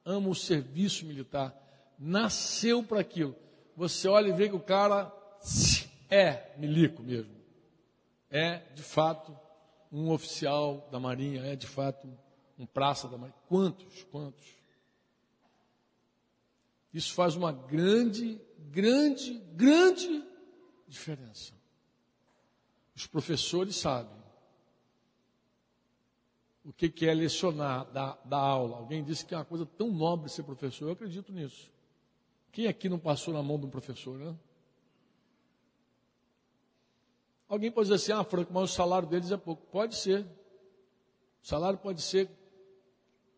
[0.05, 1.53] amam o serviço militar,
[1.99, 3.35] nasceu para aquilo?
[3.77, 5.13] Você olha e vê que o cara
[6.09, 7.35] é milico mesmo.
[8.31, 9.37] É, de fato,
[9.91, 12.09] um oficial da Marinha, é, de fato,
[12.57, 13.39] um praça da Marinha.
[13.49, 14.47] Quantos, quantos?
[16.95, 20.25] Isso faz uma grande, grande, grande
[20.87, 21.53] diferença.
[22.95, 24.22] Os professores sabem
[26.65, 28.77] o que, é lecionar, dar, dar aula.
[28.77, 30.87] Alguém disse que é uma coisa tão nobre ser professor.
[30.87, 31.71] Eu acredito nisso.
[32.53, 34.37] Quem aqui não passou na mão de um professor, né?
[37.49, 39.67] Alguém pode dizer assim, ah, Franco, mas o salário deles é pouco.
[39.67, 40.25] Pode ser.
[41.43, 42.31] O salário pode ser,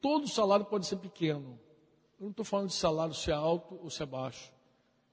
[0.01, 1.59] todo salário pode ser pequeno.
[2.21, 4.53] Eu não estou falando de salário se é alto ou se é baixo.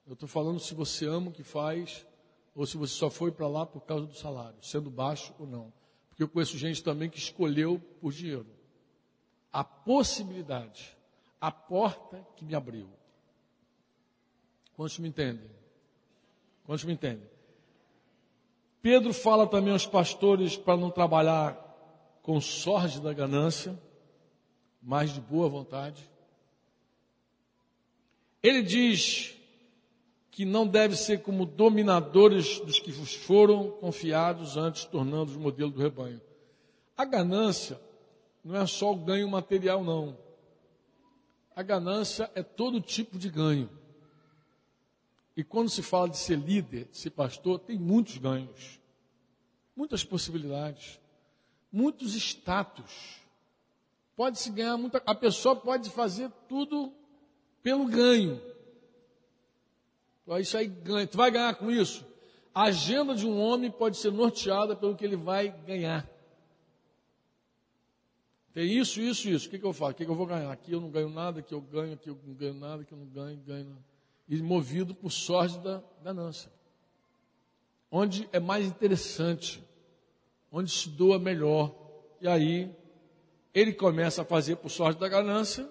[0.05, 2.05] Eu estou falando se você ama o que faz
[2.53, 5.71] ou se você só foi para lá por causa do salário, sendo baixo ou não.
[6.11, 8.45] Porque eu conheço gente também que escolheu por dinheiro.
[9.51, 10.95] A possibilidade,
[11.39, 12.87] a porta que me abriu.
[14.75, 15.49] Quantos me entendem?
[16.65, 17.27] Quantos me entendem?
[18.81, 21.57] Pedro fala também aos pastores para não trabalhar
[22.21, 23.77] com sorte da ganância,
[24.81, 26.09] mas de boa vontade.
[28.43, 29.37] Ele diz
[30.31, 35.81] que não deve ser como dominadores dos que vos foram confiados antes, tornando-os modelo do
[35.81, 36.21] rebanho.
[36.97, 37.79] A ganância
[38.43, 40.17] não é só o ganho material, não.
[41.53, 43.69] A ganância é todo tipo de ganho.
[45.35, 48.79] E quando se fala de ser líder, de ser pastor, tem muitos ganhos,
[49.75, 50.99] muitas possibilidades,
[51.71, 53.19] muitos status.
[54.15, 55.01] Pode se ganhar muita.
[55.05, 56.93] A pessoa pode fazer tudo
[57.61, 58.41] pelo ganho.
[60.39, 61.07] Isso aí ganha.
[61.07, 62.05] Tu vai ganhar com isso?
[62.53, 66.07] A agenda de um homem pode ser norteada pelo que ele vai ganhar.
[68.53, 69.47] Tem isso, isso, isso.
[69.47, 69.91] O que, que eu faço?
[69.91, 70.51] O que, que eu vou ganhar?
[70.51, 72.97] Aqui eu não ganho nada, aqui eu ganho, aqui eu não ganho nada, aqui eu
[72.97, 73.91] não ganho, ganho nada
[74.31, 76.49] e movido por sorte da ganância.
[77.91, 79.61] Onde é mais interessante,
[80.49, 81.75] onde se doa melhor.
[82.21, 82.73] E aí
[83.53, 85.67] ele começa a fazer por sorte da ganância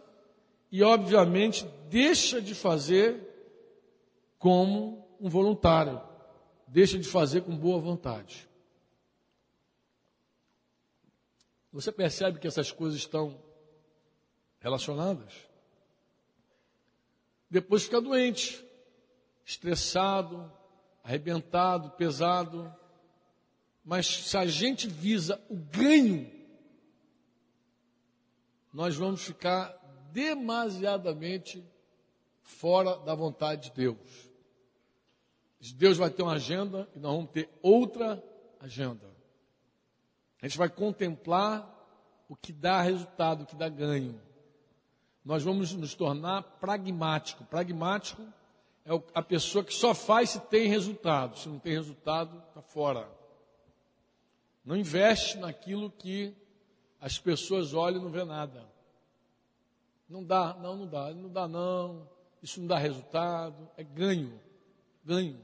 [0.70, 3.30] e, obviamente, deixa de fazer
[4.40, 6.03] como um voluntário,
[6.66, 8.48] deixa de fazer com boa vontade.
[11.72, 13.40] Você percebe que essas coisas estão
[14.59, 15.48] relacionadas?
[17.50, 18.64] depois fica doente,
[19.44, 20.50] estressado,
[21.03, 22.72] arrebentado, pesado.
[23.85, 26.31] Mas se a gente visa o ganho,
[28.72, 29.76] nós vamos ficar
[30.12, 31.64] demasiadamente
[32.40, 34.30] fora da vontade de Deus.
[35.61, 38.23] Deus vai ter uma agenda e nós vamos ter outra
[38.59, 39.11] agenda.
[40.40, 41.68] A gente vai contemplar
[42.29, 44.20] o que dá resultado, o que dá ganho
[45.25, 47.44] nós vamos nos tornar pragmático.
[47.44, 48.23] Pragmático
[48.85, 51.38] é a pessoa que só faz se tem resultado.
[51.38, 53.09] Se não tem resultado, está fora.
[54.64, 56.35] Não investe naquilo que
[57.01, 58.66] as pessoas olham e não vê nada.
[60.09, 62.09] Não dá, não, não dá, não dá não.
[62.42, 63.70] Isso não dá resultado.
[63.77, 64.40] É ganho,
[65.05, 65.38] ganho,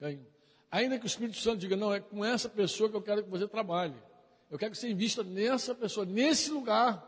[0.00, 0.26] ganho.
[0.70, 3.30] Ainda que o Espírito Santo diga, não, é com essa pessoa que eu quero que
[3.30, 3.94] você trabalhe.
[4.50, 7.06] Eu quero que você invista nessa pessoa, nesse lugar.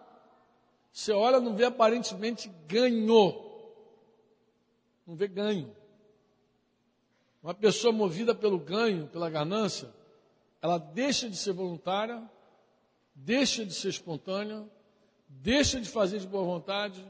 [0.93, 3.51] Você olha, não vê aparentemente ganho.
[5.07, 5.75] Não vê ganho.
[7.43, 9.93] Uma pessoa movida pelo ganho, pela ganância,
[10.61, 12.23] ela deixa de ser voluntária,
[13.15, 14.65] deixa de ser espontânea,
[15.29, 17.05] deixa de fazer de boa vontade,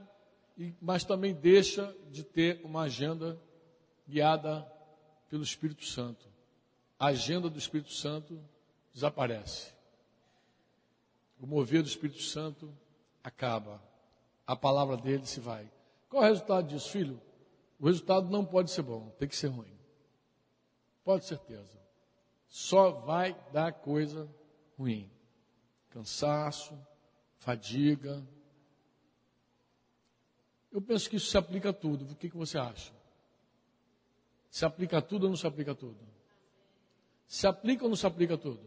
[0.80, 3.38] mas também deixa de ter uma agenda
[4.08, 4.66] guiada
[5.32, 6.28] pelo Espírito Santo.
[6.98, 8.38] A agenda do Espírito Santo
[8.92, 9.72] desaparece.
[11.40, 12.70] O mover do Espírito Santo
[13.24, 13.82] acaba.
[14.46, 15.72] A palavra dele se vai.
[16.10, 17.18] Qual é o resultado disso, filho?
[17.80, 19.74] O resultado não pode ser bom, tem que ser ruim.
[21.02, 21.80] Pode certeza.
[22.46, 24.28] Só vai dar coisa
[24.78, 25.10] ruim.
[25.88, 26.78] Cansaço,
[27.38, 28.22] fadiga.
[30.70, 32.04] Eu penso que isso se aplica a tudo.
[32.12, 32.92] O que, que você acha?
[34.52, 35.98] Se aplica tudo ou não se aplica tudo?
[37.26, 38.60] Se aplica ou não se aplica tudo?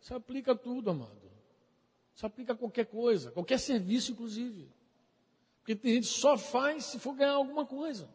[0.00, 1.30] Se aplica tudo, amado.
[2.14, 4.66] Isso aplica a qualquer coisa, qualquer serviço, inclusive.
[5.58, 8.08] Porque tem gente que só faz se for ganhar alguma coisa.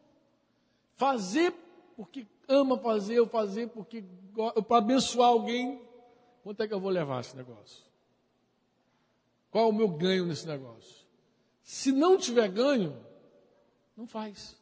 [0.95, 1.53] Fazer
[1.95, 4.03] porque ama fazer, ou fazer porque
[4.67, 5.79] para abençoar alguém.
[6.41, 7.85] Quanto é que eu vou levar esse negócio?
[9.51, 11.05] Qual é o meu ganho nesse negócio?
[11.61, 12.99] Se não tiver ganho,
[13.95, 14.58] não faz.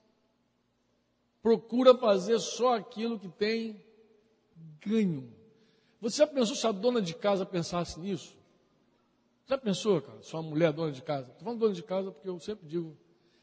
[1.48, 3.82] Procura fazer só aquilo que tem
[4.86, 5.34] ganho.
[6.02, 8.36] Você já pensou se a dona de casa pensasse nisso?
[9.46, 10.22] Já pensou, cara?
[10.24, 11.30] Sua mulher dona de casa?
[11.30, 12.98] Estou falando dona de casa porque eu sempre digo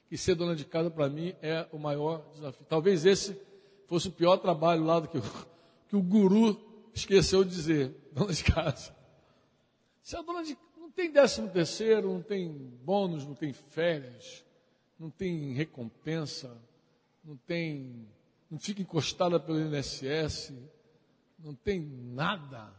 [0.06, 2.66] que ser dona de casa para mim é o maior desafio.
[2.68, 3.40] Talvez esse
[3.86, 5.22] fosse o pior trabalho lá do que o,
[5.88, 6.60] que o guru
[6.92, 8.94] esqueceu de dizer, dona de casa.
[10.02, 12.52] Se a dona de não tem décimo terceiro, não tem
[12.84, 14.44] bônus, não tem férias,
[14.98, 16.54] não tem recompensa,
[17.24, 18.06] não tem,
[18.50, 20.52] não fica encostada pelo INSS,
[21.38, 22.70] não tem nada.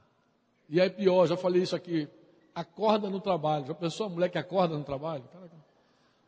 [0.70, 2.08] E é pior, já falei isso aqui,
[2.54, 3.66] acorda no trabalho.
[3.66, 5.24] Já pensou a mulher que acorda no trabalho?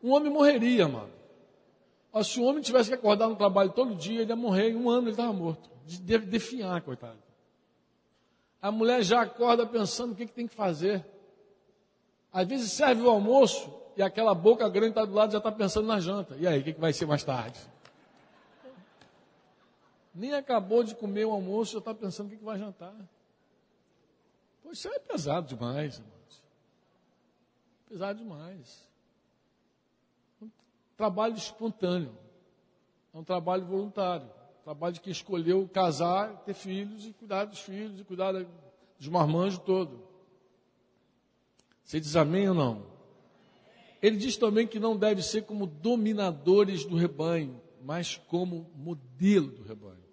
[0.03, 1.09] Um homem morreria, mano.
[2.23, 4.69] se o homem tivesse que acordar no trabalho todo dia, ele ia morrer.
[4.69, 5.69] Em um ano ele estava morto.
[6.01, 7.17] Deve definhar, coitado.
[8.61, 11.05] A mulher já acorda pensando o que, que tem que fazer.
[12.33, 15.87] Às vezes serve o almoço e aquela boca grande está do lado já está pensando
[15.87, 16.35] na janta.
[16.37, 17.59] E aí, o que, que vai ser mais tarde?
[20.17, 22.95] Nem acabou de comer o almoço, já está pensando o que, vai jantar.
[24.63, 26.43] Pois isso é pesado demais, irmãos.
[27.87, 28.89] Pesado demais.
[30.41, 30.49] Um
[30.97, 32.17] trabalho espontâneo.
[33.13, 34.25] É um trabalho voluntário.
[34.61, 39.07] Um trabalho de quem escolheu casar, ter filhos e cuidar dos filhos e cuidar dos
[39.07, 40.01] marmanjos todo.
[41.83, 42.87] Você diz amém ou não?
[44.01, 49.61] Ele diz também que não deve ser como dominadores do rebanho, mas como modelo do
[49.61, 50.06] rebanho.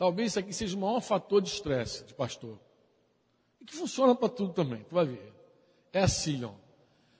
[0.00, 2.58] Talvez isso aqui seja o maior fator de estresse de pastor.
[3.60, 5.30] E que funciona para tudo também, tu vai ver.
[5.92, 6.52] É assim, ó.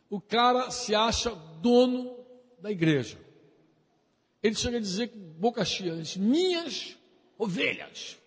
[0.09, 2.17] O cara se acha dono
[2.59, 3.19] da igreja.
[4.43, 6.97] Ele chega a dizer que boca cheia, minhas
[7.37, 8.19] ovelhas.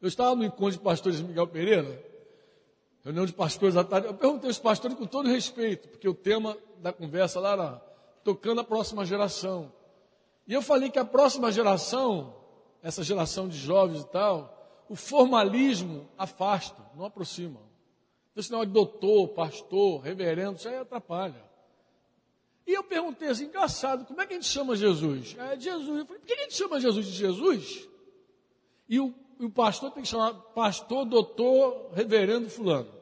[0.00, 2.00] Eu estava no encontro de pastores Miguel Pereira,
[3.02, 4.06] reunião de pastores à tarde.
[4.06, 7.72] Eu perguntei aos pastores com todo respeito, porque o tema da conversa lá era
[8.22, 9.72] tocando a próxima geração.
[10.46, 12.39] E eu falei que a próxima geração,
[12.82, 17.60] essa geração de jovens e tal, o formalismo afasta, não aproxima.
[18.30, 21.44] Então, esse negócio de doutor, pastor, reverendo, isso aí atrapalha.
[22.66, 25.36] E eu perguntei assim, engraçado, como é que a gente chama Jesus?
[25.38, 25.98] É Jesus.
[25.98, 27.88] Eu falei, por que a gente chama Jesus de Jesus?
[28.88, 32.92] E o, e o pastor tem que chamar pastor, doutor, reverendo fulano.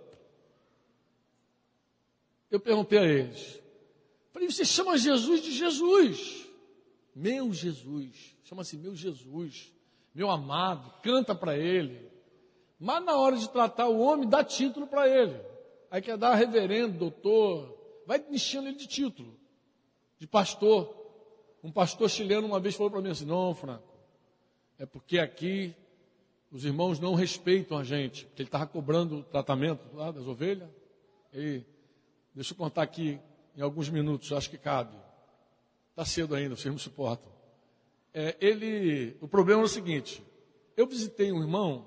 [2.51, 3.61] Eu perguntei a eles.
[4.33, 6.47] Falei, você chama Jesus de Jesus.
[7.15, 8.38] Meu Jesus.
[8.49, 9.73] Chama-se meu Jesus
[10.19, 12.11] meu amado, canta para ele.
[12.77, 15.41] Mas na hora de tratar o homem, dá título para ele.
[15.91, 19.39] Aí quer dar reverendo, doutor, vai enchendo ele de título,
[20.19, 20.93] de pastor.
[21.63, 23.89] Um pastor chileno uma vez falou para mim assim: não, Franco,
[24.77, 25.73] é porque aqui
[26.51, 30.69] os irmãos não respeitam a gente, porque ele estava cobrando o tratamento lá das ovelhas.
[31.33, 31.63] E
[32.35, 33.21] deixa eu contar aqui
[33.57, 34.97] em alguns minutos, acho que cabe.
[35.91, 37.38] Está cedo ainda, vocês não suportam
[38.21, 40.21] é, ele, o problema é o seguinte,
[40.77, 41.87] eu visitei um irmão,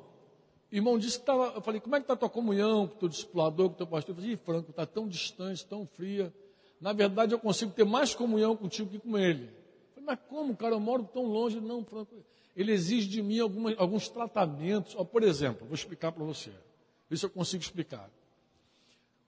[0.72, 2.96] o irmão disse que estava, eu falei, como é que está a tua comunhão com
[2.96, 4.16] o teu discipulador, com o teu pastor?
[4.16, 6.34] Eu falei, Franco, está tão distante, tão fria,
[6.80, 9.44] na verdade eu consigo ter mais comunhão contigo que com ele.
[9.44, 12.16] Eu falei, mas como, cara, eu moro tão longe, não, Franco,
[12.56, 16.52] ele exige de mim algumas, alguns tratamentos, ó, por exemplo, vou explicar para você,
[17.10, 18.10] ver se eu consigo explicar.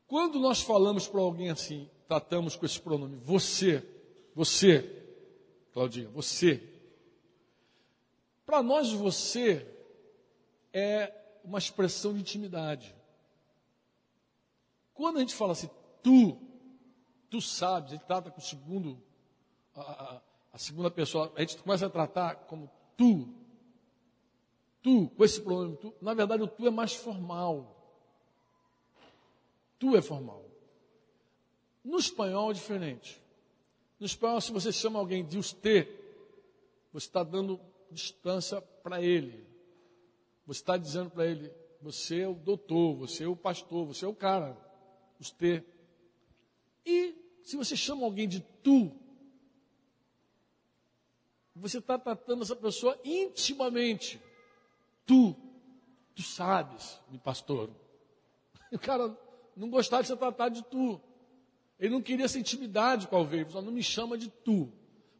[0.08, 3.84] Quando nós falamos para alguém assim, tratamos com esse pronome, você,
[4.34, 4.90] você,
[5.74, 6.72] Claudinha, você,
[8.46, 9.68] para nós, você
[10.72, 12.96] é uma expressão de intimidade.
[14.94, 15.70] Quando a gente fala assim,
[16.02, 16.38] tu,
[17.30, 19.02] tu sabes, a gente trata com o segundo,
[19.76, 20.22] a, a,
[20.54, 23.28] a segunda pessoa, a gente começa a tratar como tu,
[24.82, 27.76] tu, com esse pronome tu, na verdade o tu é mais formal.
[29.80, 30.46] Tu é formal.
[31.84, 33.22] No espanhol é diferente.
[34.00, 35.88] No espanhol, se você chama alguém de usted,
[36.92, 37.60] você está dando
[37.94, 39.48] distância para ele.
[40.46, 41.52] Você está dizendo para ele:
[41.82, 44.58] você é o doutor, você é o pastor, você é o cara,
[45.20, 45.64] os T.
[46.86, 48.92] E se você chama alguém de tu,
[51.56, 54.20] você está tratando essa pessoa intimamente.
[55.06, 55.36] Tu,
[56.16, 57.70] tu sabes, me pastor.
[58.74, 59.16] O cara
[59.56, 61.00] não gostava de ser tratado de tu.
[61.80, 63.42] Ele não queria essa intimidade com a ovelha.
[63.42, 64.72] Ele falou, não me chama de tu.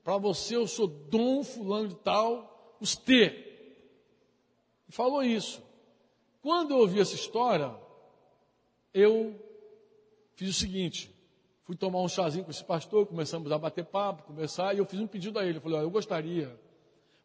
[0.04, 2.53] Para você eu sou dom fulano de tal,
[2.84, 3.34] os T.
[4.90, 5.64] Falou isso.
[6.42, 7.74] Quando eu ouvi essa história,
[8.94, 9.34] eu
[10.36, 11.10] fiz o seguinte:
[11.64, 15.00] fui tomar um chazinho com esse pastor, começamos a bater papo, conversar, e eu fiz
[15.00, 15.58] um pedido a ele.
[15.58, 16.60] Eu falei: eu gostaria.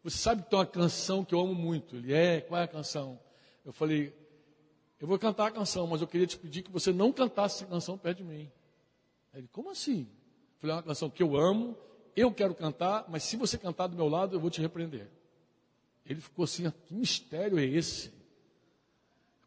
[0.01, 1.97] Você sabe que tem uma canção que eu amo muito.
[1.97, 3.19] Ele é, qual é a canção?
[3.65, 4.15] Eu falei:
[4.97, 7.65] eu vou cantar a canção, mas eu queria te pedir que você não cantasse essa
[7.65, 8.49] canção perto de mim.
[9.33, 10.07] Ele: como assim?
[10.53, 11.77] Eu falei: é uma canção que eu amo,
[12.15, 15.18] eu quero cantar, mas se você cantar do meu lado, eu vou te repreender.
[16.09, 18.11] Ele ficou assim, que mistério é esse?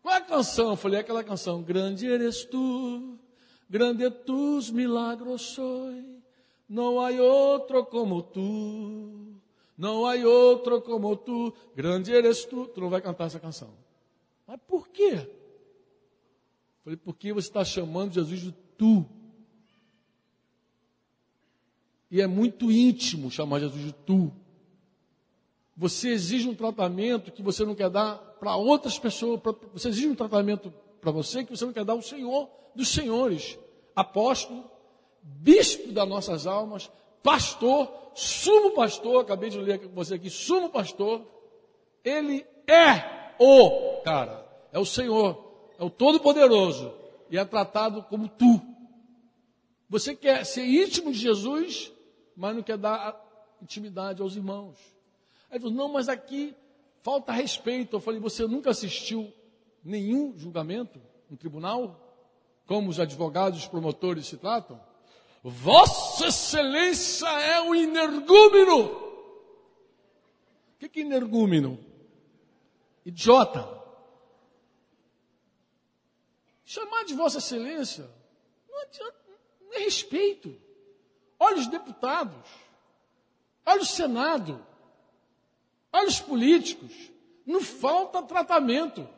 [0.00, 0.70] Qual é a canção?
[0.70, 3.18] Eu falei, é aquela canção, grande eres tu,
[3.68, 6.22] grande tus milagros soy,
[6.68, 9.32] não há outro como tu,
[9.76, 12.68] não há outro como tu, grande eres tu.
[12.68, 13.74] Tu não vai cantar essa canção.
[14.46, 15.14] Mas por quê?
[15.14, 19.04] Eu falei, porque você está chamando Jesus de tu.
[22.10, 24.32] E é muito íntimo chamar Jesus de tu.
[25.76, 29.40] Você exige um tratamento que você não quer dar para outras pessoas.
[29.40, 32.88] Pra, você exige um tratamento para você que você não quer dar ao Senhor dos
[32.88, 33.58] senhores.
[33.94, 34.70] Apóstolo,
[35.22, 36.90] bispo das nossas almas,
[37.22, 41.26] pastor, sumo pastor, acabei de ler com você aqui, sumo pastor.
[42.04, 46.92] Ele é o cara, é o Senhor, é o Todo-Poderoso
[47.30, 48.60] e é tratado como tu.
[49.88, 51.92] Você quer ser íntimo de Jesus,
[52.36, 53.20] mas não quer dar
[53.60, 54.78] intimidade aos irmãos.
[55.52, 56.56] Aí ele falou, não, mas aqui
[57.02, 57.94] falta respeito.
[57.94, 59.30] Eu falei, você nunca assistiu
[59.84, 60.98] nenhum julgamento
[61.28, 62.00] no tribunal?
[62.66, 64.80] Como os advogados e os promotores se tratam?
[65.44, 68.84] Vossa Excelência é o energúmeno.
[70.74, 71.78] O que, que é energúmeno?
[73.04, 73.68] Idiota.
[76.64, 78.08] Chamar de Vossa Excelência
[78.70, 79.18] não adianta,
[79.60, 80.58] não é respeito.
[81.38, 82.48] Olha os deputados,
[83.66, 84.64] olha o Senado,
[85.92, 86.92] olha os políticos.
[87.44, 89.08] Não falta tratamento.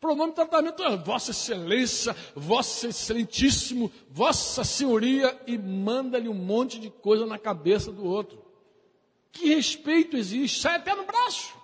[0.00, 7.24] Pronome tratamento é Vossa Excelência, Vossa Excelentíssimo, Vossa Senhoria, e manda-lhe um monte de coisa
[7.24, 8.44] na cabeça do outro.
[9.30, 10.60] Que respeito existe?
[10.60, 11.54] Sai até no braço.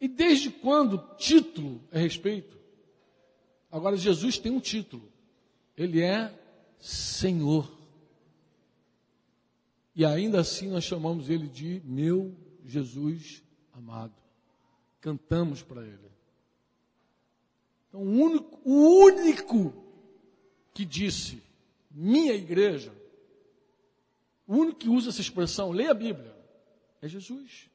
[0.00, 2.58] E desde quando título é respeito?
[3.72, 5.10] Agora, Jesus tem um título.
[5.76, 6.32] Ele é
[6.78, 7.77] Senhor.
[9.98, 12.32] E ainda assim nós chamamos ele de meu
[12.64, 13.42] Jesus
[13.72, 14.14] amado.
[15.00, 16.08] Cantamos para ele.
[17.88, 19.74] Então, o único, o único
[20.72, 21.42] que disse
[21.90, 22.94] minha igreja,
[24.46, 26.32] o único que usa essa expressão, leia a Bíblia,
[27.02, 27.68] é Jesus.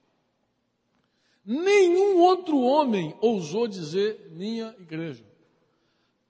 [1.44, 5.26] Nenhum outro homem ousou dizer minha igreja.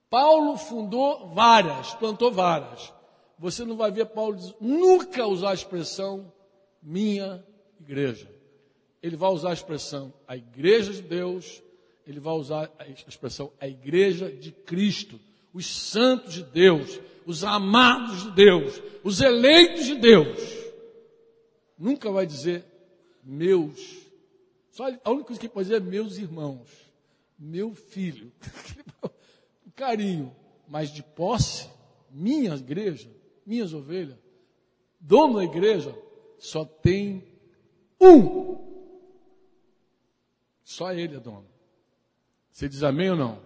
[0.10, 2.91] Paulo fundou várias, plantou várias.
[3.38, 6.31] Você não vai ver Paulo nunca usar a expressão
[6.81, 7.43] minha
[7.79, 8.29] igreja.
[9.01, 11.61] Ele vai usar a expressão a igreja de Deus,
[12.05, 15.19] ele vai usar a expressão a igreja de Cristo,
[15.53, 20.39] os santos de Deus, os amados de Deus, os eleitos de Deus.
[21.77, 22.65] Nunca vai dizer
[23.23, 24.03] meus.
[24.69, 26.69] Só a única coisa que ele pode dizer é meus irmãos,
[27.38, 28.31] meu filho.
[29.75, 30.34] carinho,
[30.67, 31.69] mas de posse,
[32.09, 33.09] minha igreja,
[33.46, 34.18] minhas ovelhas,
[35.00, 35.96] dono da igreja,
[36.38, 37.24] só tem
[38.00, 38.58] um.
[40.64, 41.46] Só ele é dono.
[42.52, 43.39] Você diz amém ou não?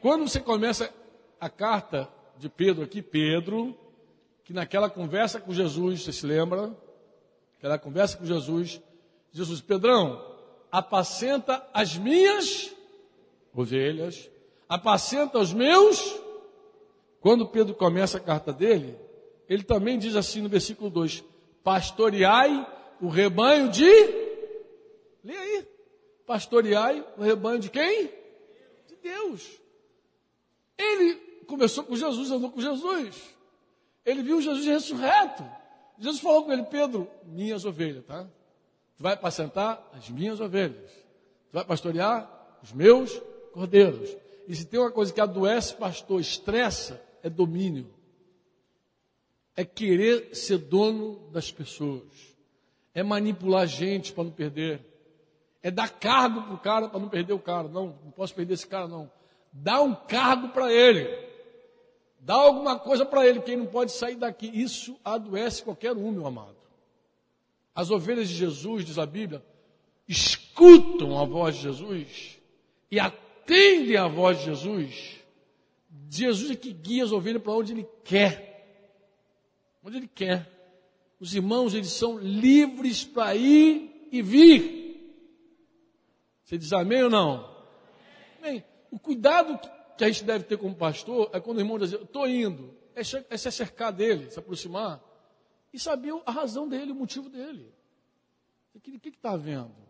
[0.00, 0.92] Quando você começa
[1.40, 2.08] a carta
[2.38, 3.76] de Pedro aqui, Pedro,
[4.44, 6.76] que naquela conversa com Jesus, você se lembra?
[7.58, 8.80] Aquela conversa com Jesus,
[9.32, 10.36] Jesus, Pedrão,
[10.70, 12.74] apacenta as minhas
[13.54, 14.30] ovelhas
[14.68, 16.20] apacenta os meus.
[17.20, 18.96] Quando Pedro começa a carta dele,
[19.48, 21.24] ele também diz assim no versículo 2:
[21.62, 22.66] Pastoreai
[23.00, 23.88] o rebanho de.
[25.24, 25.66] Lê aí.
[26.26, 28.10] Pastoreai o rebanho de quem?
[28.88, 29.60] De Deus.
[30.76, 31.14] Ele
[31.46, 33.36] começou com Jesus, andou com Jesus.
[34.04, 35.44] Ele viu Jesus ressurreto.
[35.98, 38.24] Jesus falou com ele, Pedro, minhas ovelhas, tá?
[38.96, 40.90] Tu vai apacentar as minhas ovelhas.
[41.50, 43.20] Tu vai pastorear os meus
[43.52, 44.16] cordeiros.
[44.46, 47.95] E se tem uma coisa que adoece pastor, estressa, é domínio.
[49.56, 52.36] É querer ser dono das pessoas.
[52.94, 54.80] É manipular gente para não perder.
[55.62, 57.68] É dar cargo para o cara para não perder o cara.
[57.68, 59.10] Não, não posso perder esse cara, não.
[59.52, 61.08] Dá um cargo para ele.
[62.20, 64.50] Dá alguma coisa para ele, quem não pode sair daqui.
[64.52, 66.56] Isso adoece qualquer um, meu amado.
[67.74, 69.44] As ovelhas de Jesus, diz a Bíblia,
[70.08, 72.38] escutam a voz de Jesus
[72.90, 73.12] e a
[73.46, 75.20] atendem à voz de Jesus,
[76.10, 78.55] Jesus é que guia as ovelhas para onde Ele quer.
[79.86, 80.50] Onde Ele quer.
[81.20, 84.76] Os irmãos, eles são livres para ir e vir.
[86.42, 87.56] Você diz amém ou não?
[88.42, 89.58] Bem, o cuidado
[89.96, 93.00] que a gente deve ter como pastor é quando o irmão diz, estou indo, é,
[93.30, 95.00] é se acercar dele, se aproximar
[95.72, 97.72] e saber a razão dele, o motivo dele.
[98.74, 99.86] O que está havendo?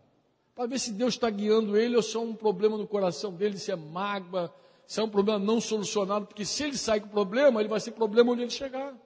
[0.57, 3.59] para ver se Deus está guiando ele ou se é um problema no coração dele,
[3.59, 4.51] se é mágoa,
[4.87, 7.91] se é um problema não solucionado, porque se ele sai com problema, ele vai ser
[7.91, 8.97] problema onde ele chegar.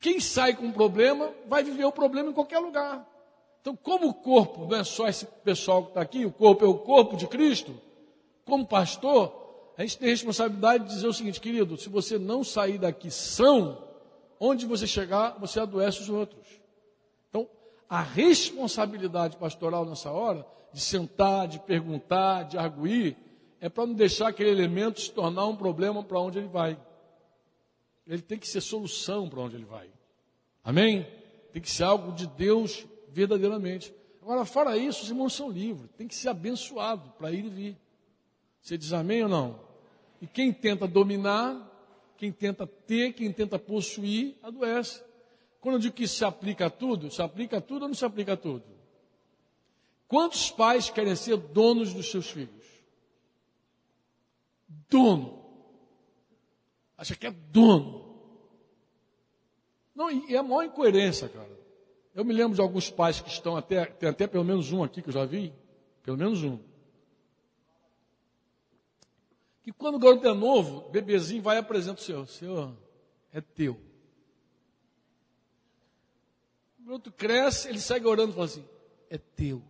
[0.00, 3.06] Quem sai com um problema vai viver o problema em qualquer lugar.
[3.60, 6.68] Então, como o corpo não é só esse pessoal que está aqui, o corpo é
[6.68, 7.78] o corpo de Cristo,
[8.46, 12.42] como pastor, a gente tem a responsabilidade de dizer o seguinte, querido, se você não
[12.42, 13.78] sair daqui são,
[14.38, 16.48] onde você chegar, você adoece os outros.
[17.28, 17.46] Então,
[17.88, 23.16] a responsabilidade pastoral nessa hora, de sentar, de perguntar, de arguir,
[23.60, 26.78] é para não deixar aquele elemento se tornar um problema para onde ele vai.
[28.10, 29.88] Ele tem que ser solução para onde ele vai.
[30.64, 31.06] Amém?
[31.52, 33.94] Tem que ser algo de Deus verdadeiramente.
[34.20, 35.88] Agora, fora isso, os irmãos são livres.
[35.96, 37.76] Tem que ser abençoado para ir e vir.
[38.60, 39.60] Você diz amém ou não?
[40.20, 41.66] E quem tenta dominar,
[42.16, 45.02] quem tenta ter, quem tenta possuir, adoece.
[45.60, 48.04] Quando eu digo que se aplica a tudo, se aplica a tudo ou não se
[48.04, 48.64] aplica a tudo?
[50.08, 52.66] Quantos pais querem ser donos dos seus filhos?
[54.88, 55.39] Dono.
[57.00, 58.04] Acha que é dono.
[59.94, 61.58] Não, e é a maior incoerência, cara.
[62.14, 65.00] Eu me lembro de alguns pais que estão até, tem até pelo menos um aqui
[65.00, 65.50] que eu já vi,
[66.02, 66.58] pelo menos um.
[69.62, 72.28] Que quando o garoto é novo, bebezinho vai e apresenta o Senhor.
[72.28, 72.76] Senhor,
[73.32, 73.80] é teu.
[76.80, 78.64] O garoto cresce, ele segue orando e fala assim,
[79.08, 79.62] é teu.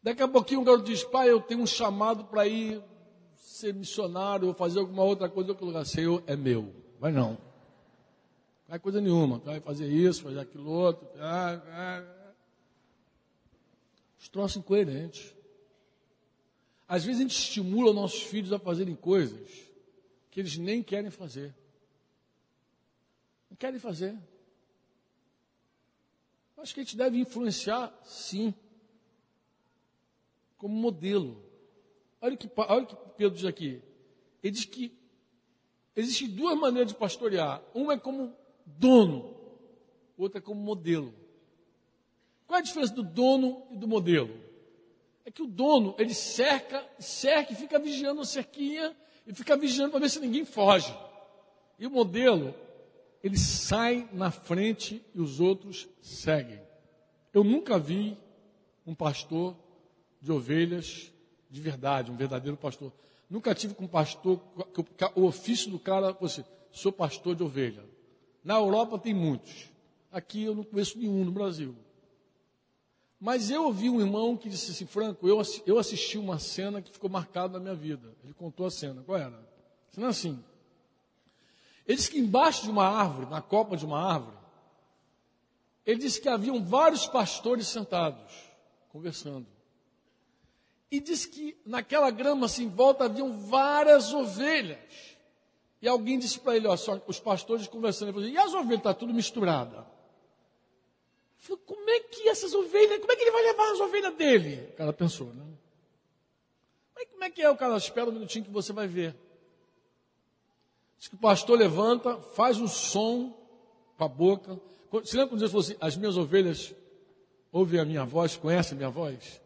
[0.00, 2.80] Daqui a pouquinho o garoto diz, pai, eu tenho um chamado para ir
[3.62, 5.86] ser missionário ou fazer alguma outra coisa outro lugar.
[5.86, 6.74] Senhor, é meu.
[6.98, 7.38] Vai não.
[8.68, 9.38] Não é coisa nenhuma.
[9.38, 11.08] Vai fazer isso, fazer aquilo outro.
[11.18, 12.32] Ah, ah, ah.
[14.18, 15.34] Os troços incoerentes.
[16.88, 19.48] Às vezes a gente estimula nossos filhos a fazerem coisas
[20.30, 21.54] que eles nem querem fazer.
[23.48, 24.18] Não querem fazer.
[26.58, 28.54] Acho que a gente deve influenciar, sim,
[30.56, 31.51] como modelo.
[32.22, 33.82] Olha o que, olha o que Pedro diz aqui.
[34.40, 34.96] Ele diz que
[35.96, 37.60] existem duas maneiras de pastorear.
[37.74, 38.32] Uma é como
[38.64, 39.36] dono,
[40.16, 41.12] outra é como modelo.
[42.46, 44.40] Qual é a diferença do dono e do modelo?
[45.24, 48.96] É que o dono, ele cerca, cerca e fica vigiando a cerquinha
[49.26, 50.96] e fica vigiando para ver se ninguém foge.
[51.76, 52.54] E o modelo,
[53.22, 56.60] ele sai na frente e os outros seguem.
[57.32, 58.16] Eu nunca vi
[58.86, 59.56] um pastor
[60.20, 61.11] de ovelhas
[61.52, 62.90] de verdade, um verdadeiro pastor.
[63.28, 64.40] Nunca tive com um pastor,
[64.72, 66.42] que o ofício do cara fosse,
[66.72, 67.84] sou pastor de ovelha.
[68.42, 69.70] Na Europa tem muitos.
[70.10, 71.76] Aqui eu não conheço nenhum no Brasil.
[73.20, 76.90] Mas eu ouvi um irmão que disse assim, Franco, eu, eu assisti uma cena que
[76.90, 78.16] ficou marcada na minha vida.
[78.24, 79.02] Ele contou a cena.
[79.02, 79.38] Qual era?
[79.90, 80.42] Cena assim.
[81.86, 84.36] Ele disse que embaixo de uma árvore, na copa de uma árvore,
[85.84, 88.32] ele disse que haviam vários pastores sentados,
[88.88, 89.46] conversando.
[90.92, 95.16] E disse que naquela grama assim em volta haviam várias ovelhas.
[95.80, 96.76] E alguém disse para ele, ó,
[97.06, 99.78] os pastores conversando, ele falou, e as ovelhas, está tudo misturada.
[99.78, 104.14] Ele falou, como é que essas ovelhas, como é que ele vai levar as ovelhas
[104.16, 104.68] dele?
[104.74, 105.42] O cara pensou, né?
[106.94, 107.48] Mas como é que é?
[107.48, 109.16] O cara espera um minutinho que você vai ver.
[110.98, 113.34] Diz que o pastor levanta, faz um som
[113.96, 114.60] com a boca.
[114.90, 116.74] Você lembra quando Jesus falou assim, as minhas ovelhas
[117.50, 119.41] ouvem a minha voz, conhecem a minha voz?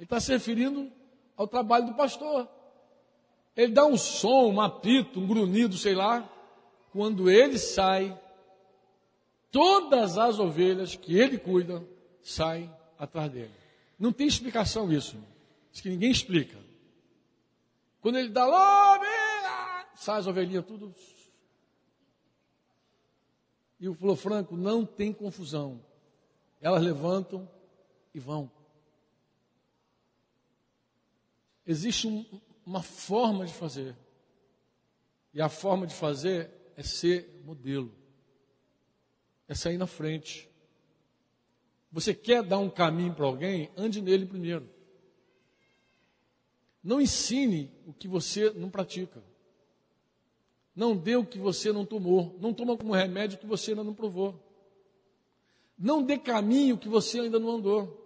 [0.00, 0.90] Ele está se referindo
[1.36, 2.48] ao trabalho do pastor.
[3.54, 6.26] Ele dá um som, um apito, um grunhido, sei lá.
[6.90, 8.18] Quando ele sai,
[9.52, 11.86] todas as ovelhas que ele cuida
[12.22, 13.52] saem atrás dele.
[13.98, 15.18] Não tem explicação isso.
[15.70, 16.56] Diz que ninguém explica.
[18.00, 20.94] Quando ele dá lá, sai as ovelhinhas tudo.
[23.78, 25.78] E o falou, Franco, não tem confusão.
[26.58, 27.46] Elas levantam
[28.14, 28.50] e vão.
[31.70, 32.26] Existe um,
[32.66, 33.96] uma forma de fazer.
[35.32, 37.94] E a forma de fazer é ser modelo.
[39.46, 40.50] É sair na frente.
[41.92, 43.70] Você quer dar um caminho para alguém?
[43.76, 44.68] Ande nele primeiro.
[46.82, 49.22] Não ensine o que você não pratica.
[50.74, 52.36] Não dê o que você não tomou.
[52.40, 54.34] Não toma como remédio o que você ainda não provou.
[55.78, 57.99] Não dê caminho que você ainda não andou.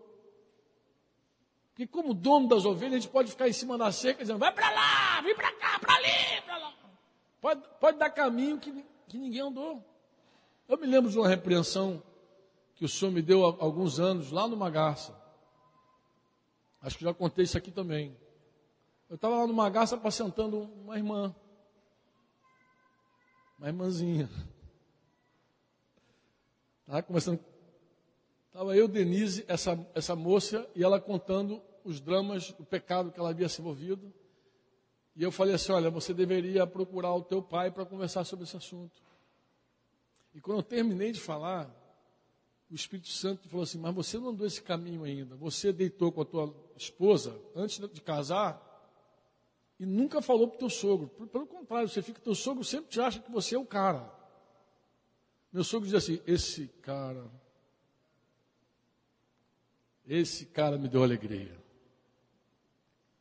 [1.75, 4.53] Porque como dono das ovelhas, a gente pode ficar em cima da cerca dizendo, vai
[4.53, 6.73] para lá, vem para cá, para ali, para lá.
[7.41, 9.85] Pode, pode dar caminho que, que ninguém andou.
[10.69, 12.01] Eu me lembro de uma repreensão
[12.77, 15.21] que o senhor me deu há alguns anos, lá no Magaça.
[16.81, 18.17] Acho que já contei isso aqui também.
[19.11, 21.35] Eu estava lá no Magaça apacentando uma irmã.
[23.59, 24.31] Uma irmãzinha.
[26.83, 27.45] Estava conversando
[28.55, 33.31] Estava eu, Denise, essa, essa moça, e ela contando os dramas do pecado que ela
[33.31, 34.15] havia se envolvido.
[35.17, 38.57] E eu falei assim: olha, você deveria procurar o teu pai para conversar sobre esse
[38.57, 39.03] assunto.
[40.33, 41.69] E quando eu terminei de falar,
[42.71, 45.35] o Espírito Santo falou assim: Mas você não andou esse caminho ainda.
[45.35, 48.63] Você deitou com a tua esposa antes de casar
[49.81, 51.09] e nunca falou para o teu sogro.
[51.09, 54.09] Pelo contrário, você fica, teu sogro sempre te acha que você é o cara.
[55.53, 57.29] Meu sogro diz assim: Esse cara,
[60.07, 61.57] esse cara me deu alegria.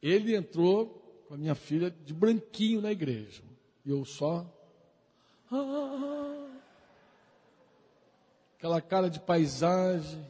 [0.02, 3.44] Ele entrou com a minha filha de branquinho na igreja.
[3.86, 4.46] E eu só.
[5.52, 6.50] Ah,
[8.58, 10.26] aquela cara de paisagem,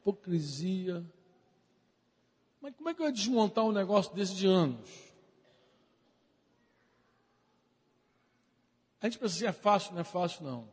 [0.00, 1.04] hipocrisia.
[2.60, 5.06] Mas como é que eu ia desmontar um negócio desse de anos?
[9.00, 10.68] A gente pensa assim, é fácil, não é fácil não.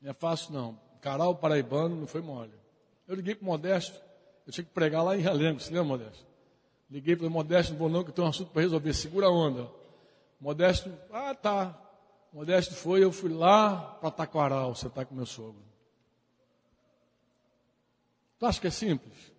[0.00, 0.80] Não é fácil não.
[1.04, 2.54] Caral o paraibano não foi mole.
[3.06, 4.00] Eu liguei para o Modesto,
[4.46, 6.26] eu tinha que pregar lá em Realengo, você lembra, Modesto?
[6.90, 9.30] Liguei para o Modesto, não vou não, que tem um assunto para resolver, segura a
[9.30, 9.70] onda.
[10.40, 11.78] Modesto, ah tá.
[12.32, 15.62] Modesto foi, eu fui lá para Taquaral, você está com meu sogro.
[18.38, 19.30] Tu acha que é simples?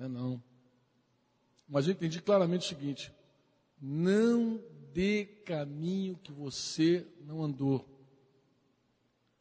[0.00, 0.42] É não.
[1.68, 3.12] Mas eu entendi claramente o seguinte:
[3.80, 4.60] não
[4.92, 7.97] dê caminho que você não andou.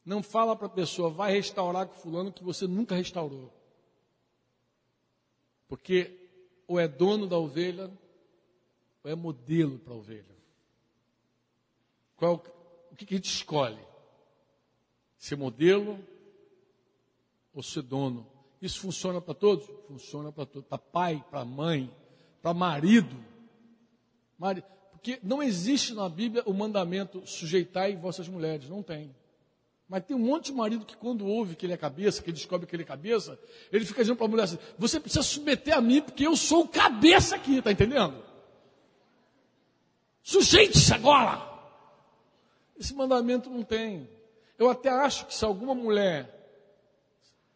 [0.08, 3.52] Não fala para a pessoa, vai restaurar com fulano que você nunca restaurou.
[5.68, 6.18] Porque
[6.66, 7.92] ou é dono da ovelha,
[9.04, 10.38] ou é modelo para a ovelha.
[12.16, 12.42] Qual,
[12.90, 13.86] o que, que a gente escolhe?
[15.18, 16.00] Ser modelo
[17.54, 18.26] ou ser dono?
[18.62, 19.68] Isso funciona para todos?
[19.90, 20.70] Funciona para todos.
[20.70, 21.94] Para pai, para mãe,
[22.42, 23.14] para marido.
[24.90, 28.70] Porque não existe na Bíblia o mandamento sujeitai vossas mulheres.
[28.70, 29.14] Não tem.
[29.90, 32.36] Mas tem um monte de marido que quando ouve que ele é cabeça, que ele
[32.36, 33.40] descobre que ele é cabeça,
[33.72, 36.64] ele fica dizendo para a mulher assim, você precisa submeter a mim porque eu sou
[36.64, 38.22] o cabeça aqui, tá entendendo?
[40.22, 41.56] Sujeite-se agora!
[42.78, 44.10] Esse mandamento não tem.
[44.60, 46.34] Eu até acho que se alguma mulher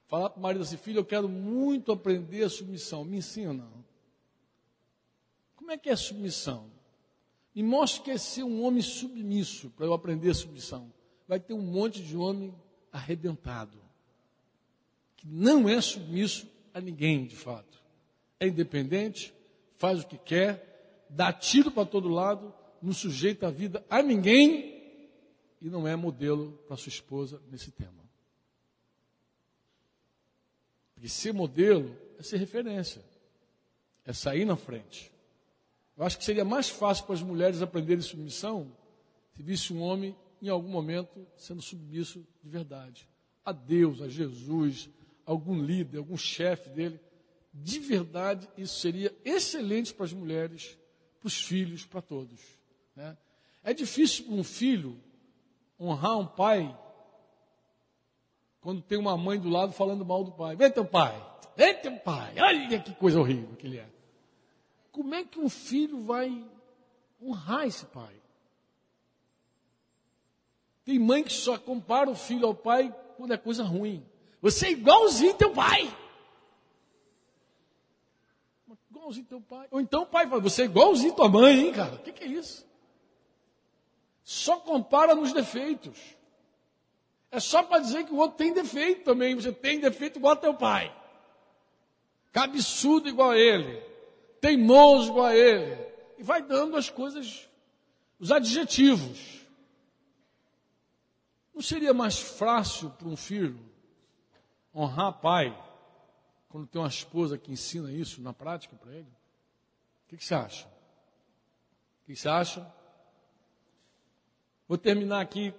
[0.08, 3.68] falar para o marido assim, filho, eu quero muito aprender a submissão, me ensina.
[5.56, 6.72] Como é que é submissão?
[7.54, 10.92] Me mostre que é ser um homem submisso para eu aprender a submissão
[11.32, 12.54] vai ter um monte de homem
[12.92, 13.82] arrebentado,
[15.16, 17.82] que não é submisso a ninguém, de fato.
[18.38, 19.34] É independente,
[19.78, 24.78] faz o que quer, dá tiro para todo lado, não sujeita a vida a ninguém
[25.62, 28.04] e não é modelo para sua esposa nesse tema.
[30.94, 33.02] Porque ser modelo é ser referência,
[34.04, 35.10] é sair na frente.
[35.96, 38.70] Eu acho que seria mais fácil para as mulheres aprenderem submissão
[39.34, 43.08] se visse um homem em algum momento, sendo submisso de verdade
[43.44, 44.90] a Deus, a Jesus,
[45.26, 47.00] a algum líder, algum chefe dele.
[47.54, 50.78] De verdade, isso seria excelente para as mulheres,
[51.20, 52.40] para os filhos, para todos.
[52.96, 53.18] Né?
[53.64, 54.98] É difícil para um filho
[55.80, 56.78] honrar um pai
[58.62, 60.56] quando tem uma mãe do lado falando mal do pai.
[60.56, 61.20] Vem teu pai,
[61.58, 63.90] vem teu pai, olha que coisa horrível que ele é.
[64.92, 66.46] Como é que um filho vai
[67.22, 68.21] honrar esse pai?
[70.84, 74.06] Tem mãe que só compara o filho ao pai quando é coisa ruim.
[74.42, 75.96] Você é igualzinho teu pai.
[78.90, 79.68] Igualzinho teu pai.
[79.72, 81.96] Ou então o pai fala, você é igualzinho tua mãe, hein, cara?
[81.96, 82.66] O que, que é isso?
[84.24, 86.00] Só compara nos defeitos.
[87.30, 89.36] É só para dizer que o outro tem defeito também.
[89.36, 90.94] Você tem defeito igual teu pai.
[92.32, 93.82] Cabeçudo igual a ele.
[94.40, 95.78] Teimoso igual a ele.
[96.18, 97.50] E vai dando as coisas,
[98.20, 99.41] os adjetivos.
[101.54, 103.60] Não seria mais fácil para um filho
[104.74, 105.58] honrar pai
[106.50, 109.08] quando tem uma esposa que ensina isso na prática para ele?
[110.06, 110.68] O que, que você acha?
[110.68, 112.74] O que você acha?
[114.68, 115.54] Vou terminar aqui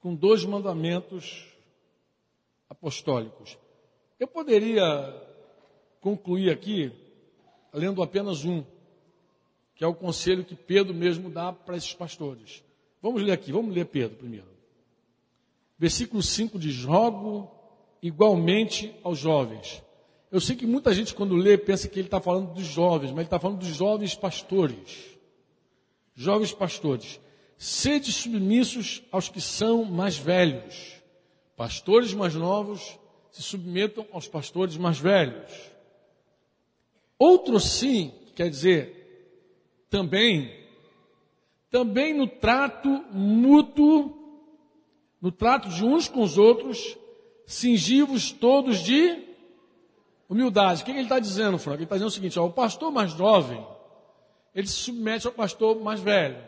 [0.00, 1.46] com dois mandamentos
[2.68, 3.58] apostólicos.
[4.18, 4.84] Eu poderia
[6.00, 6.92] concluir aqui
[7.72, 8.64] lendo apenas um,
[9.74, 12.62] que é o conselho que Pedro mesmo dá para esses pastores.
[13.00, 14.59] Vamos ler aqui, vamos ler Pedro primeiro.
[15.80, 17.50] Versículo 5 diz: Rogo
[18.02, 19.82] igualmente aos jovens.
[20.30, 23.20] Eu sei que muita gente, quando lê, pensa que ele está falando dos jovens, mas
[23.20, 25.16] ele está falando dos jovens pastores.
[26.14, 27.18] Jovens pastores,
[27.56, 31.00] sede submissos aos que são mais velhos.
[31.56, 32.98] Pastores mais novos
[33.32, 35.50] se submetam aos pastores mais velhos.
[37.18, 40.52] Outro sim, quer dizer, também,
[41.70, 44.19] também no trato mútuo
[45.20, 46.96] no trato de uns com os outros,
[47.46, 49.22] cingivos todos de
[50.28, 50.82] humildade.
[50.82, 51.78] O que ele está dizendo, Franco?
[51.78, 53.66] Ele está dizendo o seguinte: ó, o pastor mais jovem,
[54.54, 56.38] ele se submete ao pastor mais velho.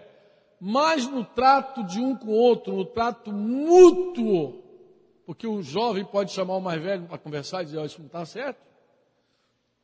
[0.61, 4.63] mas no trato de um com o outro, no trato mútuo,
[5.27, 8.07] porque o jovem pode chamar o mais velho para conversar e dizer, oh, isso não
[8.07, 8.61] está certo.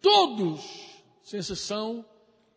[0.01, 2.05] Todos, sem exceção,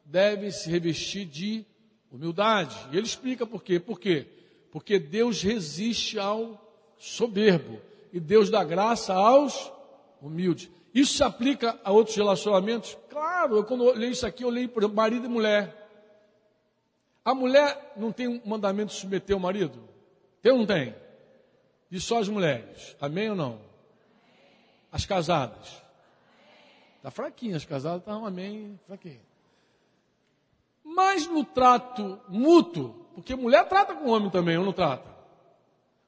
[0.06, 1.66] devem se revestir de
[2.12, 2.76] humildade.
[2.92, 3.80] E ele explica por quê.
[3.80, 4.28] Por quê?
[4.72, 6.60] Porque Deus resiste ao
[6.98, 7.80] soberbo
[8.14, 9.72] e Deus dá graça aos
[10.22, 10.70] humildes.
[10.94, 12.98] Isso se aplica a outros relacionamentos?
[13.10, 15.78] Claro, eu, quando eu leio isso aqui, eu leio por marido e mulher.
[17.24, 19.80] A mulher não tem um mandamento de submeter o marido?
[20.42, 20.96] Tem ou não tem?
[21.90, 22.96] E só as mulheres?
[23.00, 23.60] Amém ou não?
[24.92, 25.82] As casadas?
[26.98, 29.22] Está fraquinha, as casadas estão amém, fraquinha.
[30.84, 35.10] Mas no trato mútuo, porque mulher trata com o homem também, ou não trata?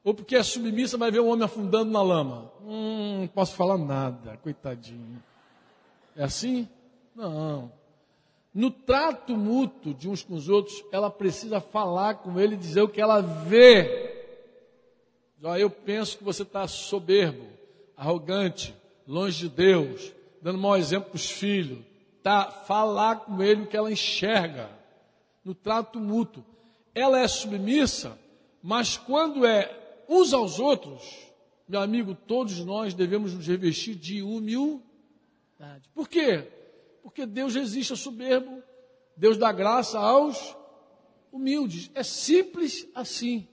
[0.02, 2.52] Ou porque é submissa, vai ver o homem afundando na lama.
[2.62, 5.22] Hum, não posso falar nada, coitadinho.
[6.14, 6.68] É assim?
[7.14, 7.72] Não.
[8.52, 12.82] No trato mútuo de uns com os outros, ela precisa falar com ele e dizer
[12.82, 14.12] o que ela vê.
[15.42, 17.46] Ó, eu penso que você está soberbo,
[17.96, 18.74] arrogante,
[19.08, 21.78] longe de Deus, dando mau exemplo para os filhos.
[22.22, 24.70] Tá, falar com ele o que ela enxerga.
[25.44, 26.44] No trato mútuo.
[26.94, 28.18] Ela é submissa,
[28.62, 31.02] mas quando é uns aos outros,
[31.68, 35.88] meu amigo, todos nós devemos nos revestir de humildade.
[35.94, 36.46] Por quê?
[37.02, 38.62] Porque Deus resiste ao soberbo,
[39.16, 40.56] Deus dá graça aos
[41.32, 41.90] humildes.
[41.94, 43.48] É simples assim.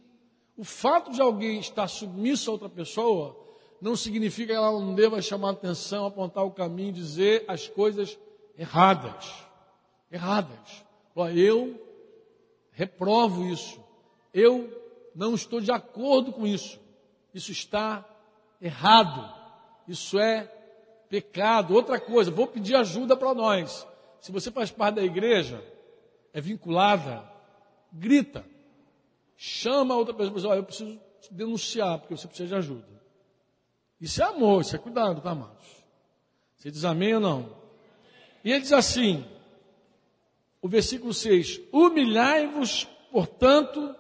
[0.56, 3.38] O fato de alguém estar submisso a outra pessoa
[3.82, 8.18] não significa que ela não deva chamar atenção, apontar o caminho, dizer as coisas
[8.58, 9.34] erradas.
[10.12, 10.86] Erradas.
[11.36, 11.91] Eu
[12.72, 13.80] reprovo isso.
[14.34, 14.69] Eu
[15.15, 16.80] não estou de acordo com isso.
[17.34, 18.05] Isso está
[18.61, 19.34] errado.
[19.88, 20.43] Isso é
[21.09, 21.74] pecado.
[21.74, 23.86] Outra coisa, vou pedir ajuda para nós.
[24.19, 25.63] Se você faz parte da igreja,
[26.34, 27.24] é vinculada,
[27.91, 28.45] grita.
[29.36, 30.99] Chama a outra pessoa e diz, oh, eu preciso
[31.32, 32.88] denunciar, porque você precisa de ajuda.
[33.99, 35.65] Isso é amor, isso é cuidado, tá, amados?
[36.57, 37.55] Você diz amém ou não?
[38.43, 39.26] E ele diz assim,
[40.62, 43.95] o versículo 6: Humilhai-vos, portanto,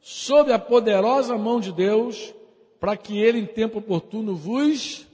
[0.00, 2.34] sob a poderosa mão de Deus,
[2.80, 5.06] para que Ele, em tempo oportuno, vos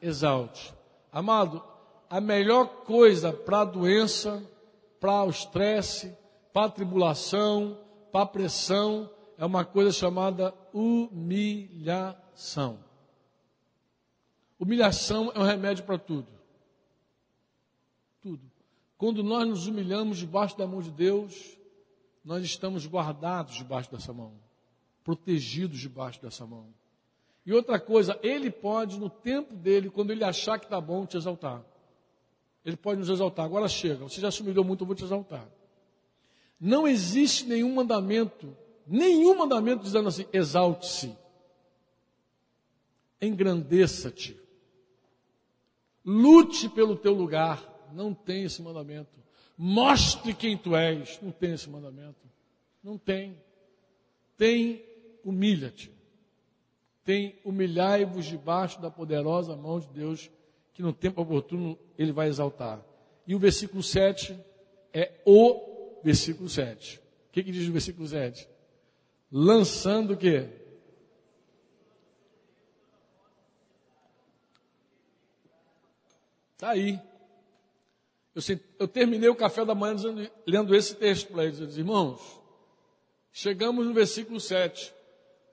[0.00, 0.72] exalte.
[1.12, 1.62] Amado,
[2.08, 4.42] a melhor coisa para a doença,
[4.98, 6.16] para o estresse,
[6.52, 7.78] para a tribulação,
[8.10, 12.78] para a pressão, é uma coisa chamada humilhação.
[14.58, 16.39] Humilhação é um remédio para tudo.
[19.00, 21.56] Quando nós nos humilhamos debaixo da mão de Deus,
[22.22, 24.34] nós estamos guardados debaixo dessa mão,
[25.02, 26.66] protegidos debaixo dessa mão.
[27.46, 31.16] E outra coisa, ele pode, no tempo dele, quando ele achar que está bom, te
[31.16, 31.64] exaltar.
[32.62, 33.46] Ele pode nos exaltar.
[33.46, 35.48] Agora chega, você já se humilhou muito, eu vou te exaltar.
[36.60, 38.54] Não existe nenhum mandamento,
[38.86, 41.16] nenhum mandamento dizendo assim: exalte-se,
[43.18, 44.38] engrandeça-te,
[46.04, 47.69] lute pelo teu lugar.
[47.92, 49.18] Não tem esse mandamento.
[49.56, 51.18] Mostre quem tu és.
[51.20, 52.28] Não tem esse mandamento.
[52.82, 53.36] Não tem.
[54.36, 54.84] Tem,
[55.24, 55.92] humilha-te.
[57.04, 60.30] Tem, humilhai-vos debaixo da poderosa mão de Deus,
[60.72, 62.84] que no tempo oportuno ele vai exaltar.
[63.26, 64.38] E o versículo 7
[64.92, 66.98] é o versículo 7.
[66.98, 68.48] O que, que diz o versículo 7?
[69.30, 70.48] Lançando o quê?
[76.54, 77.00] Está aí.
[78.34, 78.42] Eu,
[78.78, 81.60] eu terminei o café da manhã dizendo, lendo esse texto para eles.
[81.60, 82.20] Eu disse, irmãos,
[83.32, 84.92] chegamos no versículo 7.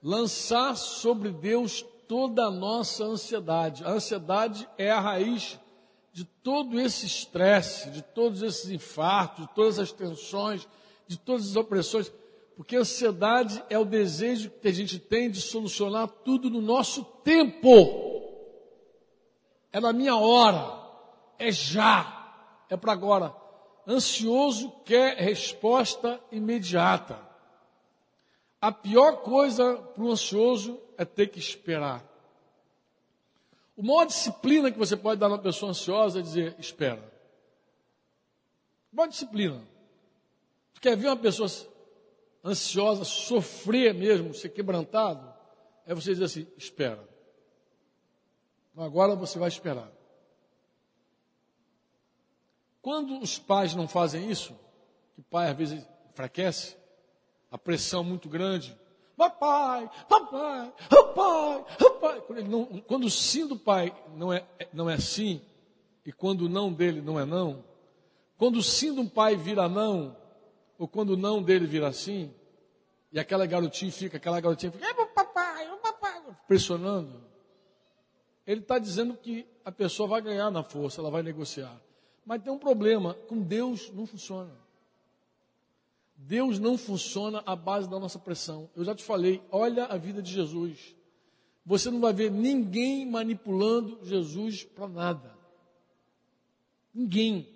[0.02, 3.84] Lançar sobre Deus toda a nossa ansiedade.
[3.84, 5.58] A ansiedade é a raiz
[6.12, 10.66] de todo esse estresse, de todos esses infartos, de todas as tensões,
[11.06, 12.12] de todas as opressões.
[12.56, 17.04] Porque a ansiedade é o desejo que a gente tem de solucionar tudo no nosso
[17.24, 17.68] tempo.
[19.72, 20.78] É na minha hora.
[21.38, 22.17] É já
[22.68, 23.34] é para agora.
[23.86, 27.18] Ansioso quer resposta imediata.
[28.60, 32.04] A pior coisa para o ansioso é ter que esperar.
[33.76, 37.12] O maior disciplina que você pode dar a uma pessoa ansiosa é dizer: espera.
[38.92, 39.62] Boa disciplina.
[40.74, 41.48] Tu quer ver uma pessoa
[42.44, 45.32] ansiosa sofrer mesmo, ser quebrantado?
[45.86, 47.08] É você dizer assim: espera.
[48.72, 49.90] Então agora você vai esperar.
[52.80, 54.54] Quando os pais não fazem isso,
[55.14, 56.76] que o pai às vezes enfraquece,
[57.50, 58.76] a pressão muito grande,
[59.16, 62.20] papai, papai, papai, papai.
[62.22, 65.40] Quando, não, quando o sim do pai não é, não é sim,
[66.06, 67.64] e quando o não dele não é não,
[68.36, 70.16] quando o sim do pai vira não,
[70.78, 72.32] ou quando o não dele vira sim,
[73.10, 77.20] e aquela garotinha fica, aquela garotinha fica, é meu papai, meu papai, pressionando,
[78.46, 81.78] ele está dizendo que a pessoa vai ganhar na força, ela vai negociar.
[82.28, 84.52] Mas tem um problema, com Deus não funciona.
[86.14, 88.68] Deus não funciona à base da nossa pressão.
[88.76, 90.94] Eu já te falei, olha a vida de Jesus.
[91.64, 95.34] Você não vai ver ninguém manipulando Jesus para nada.
[96.92, 97.48] Ninguém.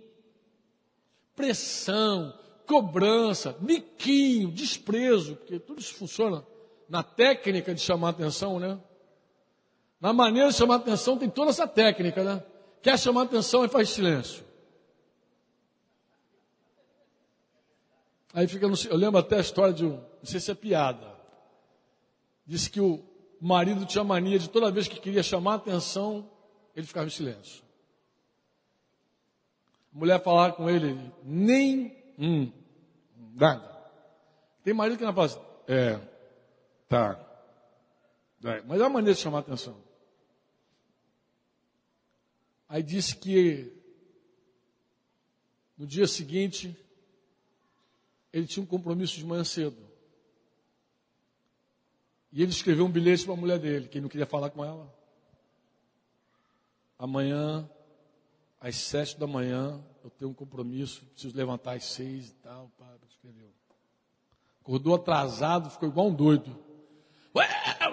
[1.36, 2.32] Pressão,
[2.66, 6.46] cobrança, biquinho, desprezo, porque tudo isso funciona
[6.88, 8.80] na técnica de chamar atenção, né?
[10.00, 12.42] Na maneira de chamar atenção tem toda essa técnica, né?
[12.80, 14.50] Quer chamar atenção e faz silêncio.
[18.32, 21.12] Aí fica eu lembro até a história de um, não sei se é piada.
[22.46, 23.04] Disse que o
[23.40, 26.30] marido tinha mania de toda vez que queria chamar atenção,
[26.74, 27.62] ele ficava em silêncio.
[29.94, 32.50] A mulher falava com ele, nem hum,
[33.34, 33.70] nada.
[34.64, 36.00] Tem marido que não faz, é,
[36.88, 37.20] tá.
[38.44, 39.76] É, mas é uma maneira de chamar atenção.
[42.68, 43.70] Aí disse que
[45.76, 46.74] no dia seguinte
[48.32, 49.76] ele tinha um compromisso de manhã cedo.
[52.32, 54.64] E ele escreveu um bilhete para a mulher dele, que ele não queria falar com
[54.64, 54.92] ela.
[56.98, 57.68] Amanhã,
[58.58, 62.70] às sete da manhã, eu tenho um compromisso, preciso levantar às seis e tal.
[62.78, 63.50] Pá, escreveu.
[64.62, 66.56] Acordou atrasado, ficou igual um doido.
[67.34, 67.48] Ué,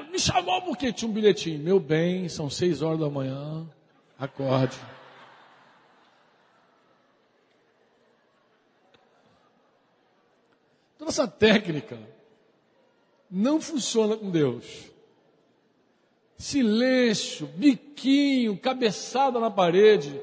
[0.10, 1.60] me chamou porque tinha um bilhetinho.
[1.60, 3.68] Meu bem, são seis horas da manhã,
[4.18, 4.78] acorde.
[11.10, 11.98] Toda essa técnica
[13.32, 14.92] não funciona com Deus.
[16.38, 20.22] Silêncio, biquinho, cabeçada na parede,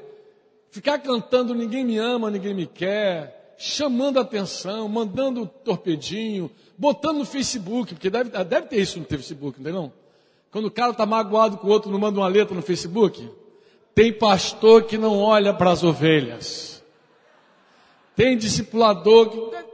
[0.71, 7.93] ficar cantando ninguém me ama, ninguém me quer, chamando atenção, mandando torpedinho, botando no Facebook,
[7.93, 9.93] porque deve, deve ter isso no Facebook, não não?
[10.49, 13.29] Quando o cara está magoado com o outro, não manda uma letra no Facebook?
[13.93, 16.81] Tem pastor que não olha para as ovelhas.
[18.15, 19.66] Tem discipulador que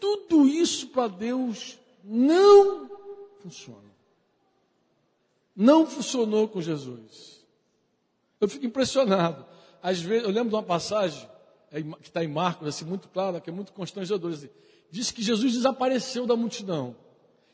[0.00, 2.90] tudo isso para Deus não
[3.40, 3.90] funciona.
[5.54, 7.44] Não funcionou com Jesus.
[8.40, 9.44] Eu fico impressionado.
[9.82, 11.28] Às vezes, eu lembro de uma passagem
[11.70, 14.34] é, que está em Marcos, assim, muito clara, que é muito constrangedora.
[14.34, 14.48] Assim,
[14.90, 16.96] diz que Jesus desapareceu da multidão.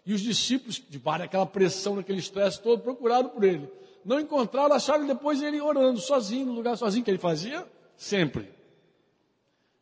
[0.05, 3.69] E os discípulos, de aquela pressão, aquele estresse todo, procuraram por ele.
[4.05, 7.67] Não encontraram, acharam depois ele orando, sozinho, no lugar sozinho, que ele fazia
[7.97, 8.56] sempre.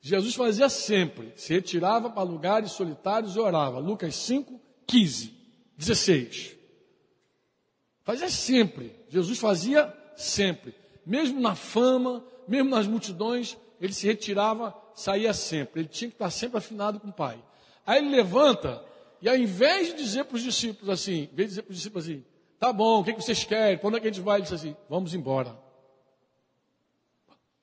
[0.07, 3.79] Jesus fazia sempre, se retirava para lugares solitários e orava.
[3.79, 5.35] Lucas 5, 15,
[5.79, 6.55] 16.
[8.03, 8.95] Fazia sempre.
[9.09, 10.75] Jesus fazia sempre.
[11.07, 15.81] Mesmo na fama, mesmo nas multidões, ele se retirava, saía sempre.
[15.81, 17.43] Ele tinha que estar sempre afinado com o Pai.
[17.87, 18.85] Aí ele levanta,
[19.23, 21.77] e ao invés de dizer para os discípulos assim, em vez de dizer para os
[21.79, 22.23] discípulos assim,
[22.59, 23.79] tá bom, o que, vocês querem?
[23.79, 24.37] Para onde é que a gente vai?
[24.37, 25.59] Ele disse assim, vamos embora.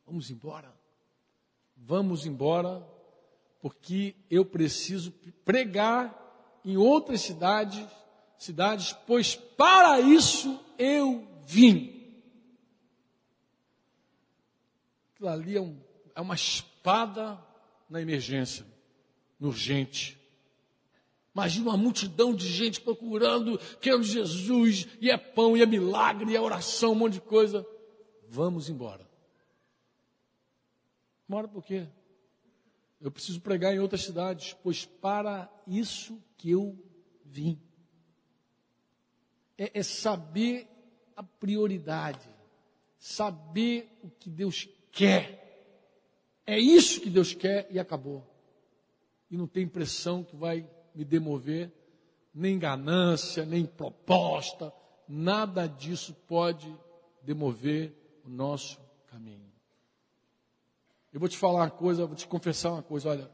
[0.07, 0.80] Vamos embora
[1.91, 2.87] vamos embora,
[3.59, 5.11] porque eu preciso
[5.43, 7.85] pregar em outras cidades,
[8.37, 12.15] cidades, pois para isso eu vim.
[15.13, 15.77] Aquilo ali é, um,
[16.15, 17.37] é uma espada
[17.89, 18.65] na emergência,
[19.37, 20.17] no urgente.
[21.35, 26.37] Imagina uma multidão de gente procurando, querendo Jesus, e é pão, e é milagre, e
[26.37, 27.67] é oração, um monte de coisa.
[28.29, 29.10] Vamos embora.
[31.31, 31.87] Mora por quê?
[32.99, 36.77] Eu preciso pregar em outras cidades, pois para isso que eu
[37.23, 37.57] vim.
[39.57, 40.67] É, é saber
[41.15, 42.27] a prioridade,
[42.97, 45.63] saber o que Deus quer.
[46.45, 48.27] É isso que Deus quer e acabou.
[49.29, 51.71] E não tem pressão que vai me demover,
[52.33, 54.73] nem ganância, nem proposta,
[55.07, 56.77] nada disso pode
[57.23, 59.49] demover o nosso caminho.
[61.13, 63.09] Eu vou te falar uma coisa, vou te confessar uma coisa.
[63.09, 63.31] Olha,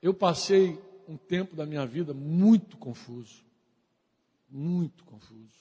[0.00, 3.44] eu passei um tempo da minha vida muito confuso.
[4.48, 5.60] Muito confuso.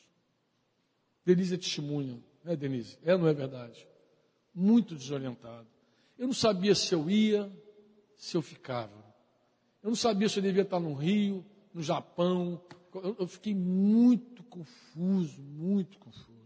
[1.26, 2.98] Denise é testemunha, é Denise?
[3.04, 3.88] É ou não é verdade?
[4.54, 5.68] Muito desorientado.
[6.18, 7.52] Eu não sabia se eu ia,
[8.18, 9.06] se eu ficava.
[9.82, 12.62] Eu não sabia se eu devia estar no Rio, no Japão.
[12.94, 16.39] Eu, eu fiquei muito confuso, muito confuso.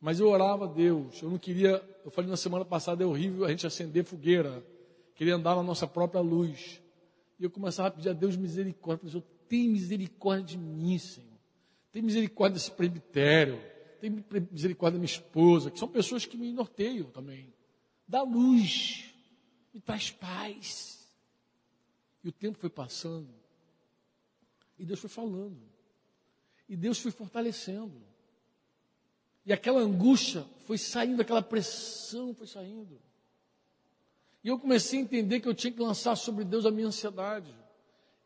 [0.00, 1.20] Mas eu orava a Deus.
[1.22, 4.64] Eu não queria, eu falei na semana passada, é horrível a gente acender fogueira.
[5.14, 6.80] Queria andar na nossa própria luz.
[7.38, 8.98] E eu começava a pedir a Deus misericórdia.
[8.98, 11.28] Falei, Senhor, tem misericórdia de mim, Senhor.
[11.92, 13.60] Tem misericórdia desse presbitério.
[14.00, 14.10] Tem
[14.50, 17.52] misericórdia da minha esposa, que são pessoas que me norteiam também.
[18.08, 19.12] Dá luz.
[19.74, 21.06] Me traz paz.
[22.24, 23.28] E o tempo foi passando.
[24.78, 25.60] E Deus foi falando.
[26.66, 28.09] E Deus foi fortalecendo.
[29.50, 33.02] E aquela angústia foi saindo, aquela pressão foi saindo.
[34.44, 37.52] E eu comecei a entender que eu tinha que lançar sobre Deus a minha ansiedade.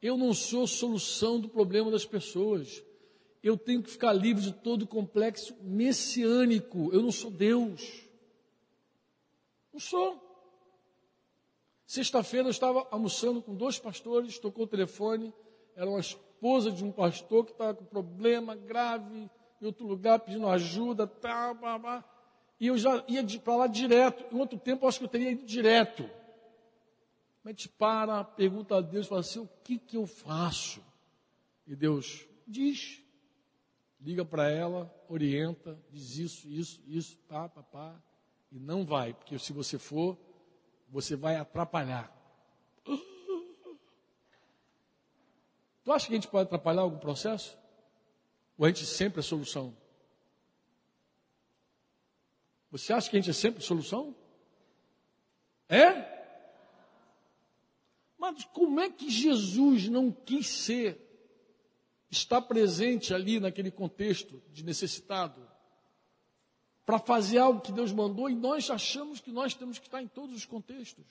[0.03, 2.85] Eu não sou solução do problema das pessoas.
[3.43, 6.91] Eu tenho que ficar livre de todo o complexo messiânico.
[6.93, 8.03] Eu não sou Deus.
[9.73, 10.21] Não sou.
[11.87, 15.33] Sexta-feira eu estava almoçando com dois pastores, tocou o telefone,
[15.75, 19.31] era uma esposa de um pastor que estava com problema grave
[19.61, 22.05] em outro lugar, pedindo ajuda, tá, tá, tá.
[22.59, 24.35] e eu já ia para lá direto.
[24.35, 26.09] Em outro tempo eu acho que eu teria ido direto.
[27.43, 30.83] Mas a gente para, pergunta a Deus, fala assim: o que, que eu faço?
[31.67, 33.03] E Deus diz,
[34.01, 38.03] liga para ela, orienta, diz isso, isso, isso, pá, pá, pá,
[38.53, 40.19] e não vai, porque se você for,
[40.89, 42.13] você vai atrapalhar.
[45.85, 47.59] Tu acha que a gente pode atrapalhar algum processo?
[48.57, 49.77] Ou a gente sempre é solução?
[52.71, 54.15] Você acha que a gente é sempre solução?
[55.69, 56.13] É?
[58.19, 61.01] Mas como é que Jesus não quis ser,
[62.11, 65.49] estar presente ali naquele contexto de necessitado,
[66.87, 70.09] para fazer algo que Deus mandou e nós achamos que nós temos que estar em
[70.09, 71.05] todos os contextos?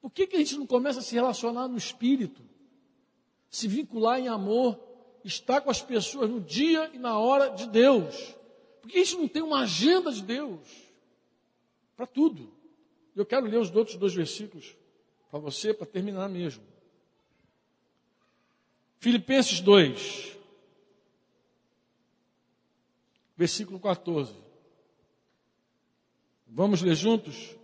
[0.00, 2.42] Por que, que a gente não começa a se relacionar no espírito,
[3.50, 4.78] se vincular em amor,
[5.26, 8.34] estar com as pessoas no dia e na hora de Deus?
[8.80, 10.60] Por que a gente não tem uma agenda de Deus
[11.96, 12.52] para tudo?
[13.14, 14.76] Eu quero ler os outros dois versículos
[15.30, 16.62] para você, para terminar mesmo.
[18.98, 20.36] Filipenses 2,
[23.36, 24.34] versículo 14.
[26.46, 27.56] Vamos ler juntos?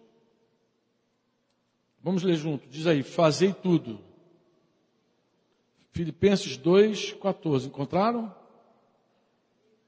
[2.02, 2.68] Vamos ler juntos.
[2.70, 4.11] Diz aí: Fazei tudo.
[5.92, 7.68] Filipenses 2, 14.
[7.68, 8.34] Encontraram?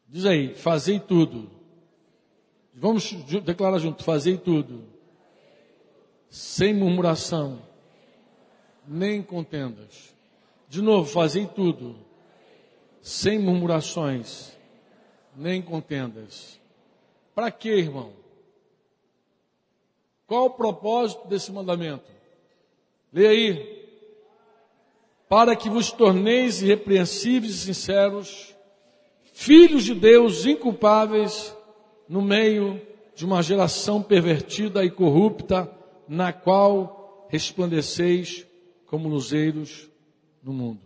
[0.08, 1.50] Diz aí: Fazei tudo.
[2.72, 4.94] Vamos declarar junto: Fazei tudo
[6.34, 7.62] sem murmuração,
[8.88, 10.12] nem contendas.
[10.68, 11.94] De novo, fazei tudo,
[13.00, 14.50] sem murmurações,
[15.36, 16.60] nem contendas.
[17.36, 18.12] Para quê, irmão?
[20.26, 22.10] Qual o propósito desse mandamento?
[23.12, 23.73] Leia aí.
[25.28, 28.54] Para que vos torneis irrepreensíveis e sinceros,
[29.32, 31.56] filhos de Deus inculpáveis,
[32.08, 32.80] no meio
[33.14, 35.70] de uma geração pervertida e corrupta,
[36.08, 38.46] na qual resplandeceis
[38.86, 39.88] como luzeiros
[40.42, 40.80] no mundo.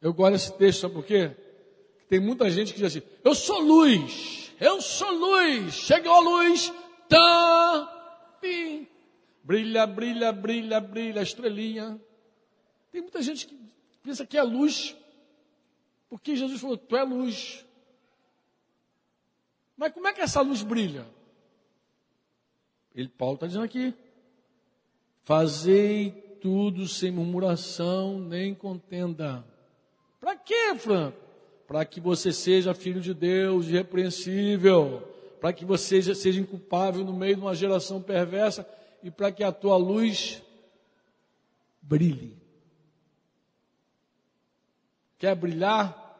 [0.00, 1.30] Eu gosto desse texto, sabe por quê?
[2.08, 6.72] Tem muita gente que diz assim: Eu sou luz, eu sou luz, chegou a luz,
[7.08, 8.38] tá,
[9.44, 12.00] brilha, brilha, brilha, brilha, estrelinha.
[12.92, 13.58] Tem muita gente que
[14.02, 14.94] pensa que é luz,
[16.10, 17.64] porque Jesus falou: Tu é luz.
[19.74, 21.06] Mas como é que essa luz brilha?
[22.94, 23.94] Ele, Paulo está dizendo aqui:
[25.24, 26.10] fazei
[26.42, 29.42] tudo sem murmuração nem contenda.
[30.20, 31.16] Para quê, Franco?
[31.66, 35.08] Para que você seja filho de Deus, irrepreensível,
[35.40, 38.68] para que você seja inculpável no meio de uma geração perversa
[39.02, 40.42] e para que a tua luz
[41.80, 42.41] brilhe.
[45.22, 46.18] Quer brilhar?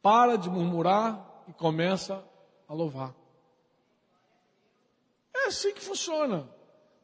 [0.00, 2.26] Para de murmurar e começa
[2.66, 3.14] a louvar.
[5.36, 6.48] É assim que funciona.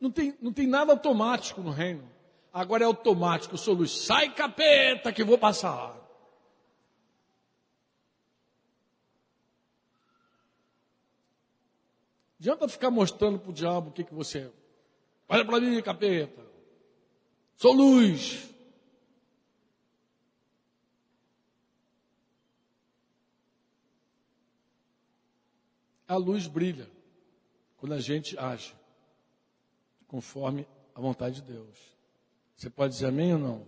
[0.00, 2.10] Não tem, não tem nada automático no reino.
[2.50, 3.90] Agora é automático, eu sou luz.
[3.90, 5.94] Sai capeta que vou passar.
[12.40, 14.50] Adianta ficar mostrando para o diabo o que, que você é.
[15.28, 16.42] Olha para mim, capeta.
[17.54, 18.55] Sou luz.
[26.08, 26.88] A luz brilha
[27.76, 28.74] quando a gente age
[30.06, 31.76] conforme a vontade de Deus.
[32.54, 33.66] Você pode dizer amém ou não?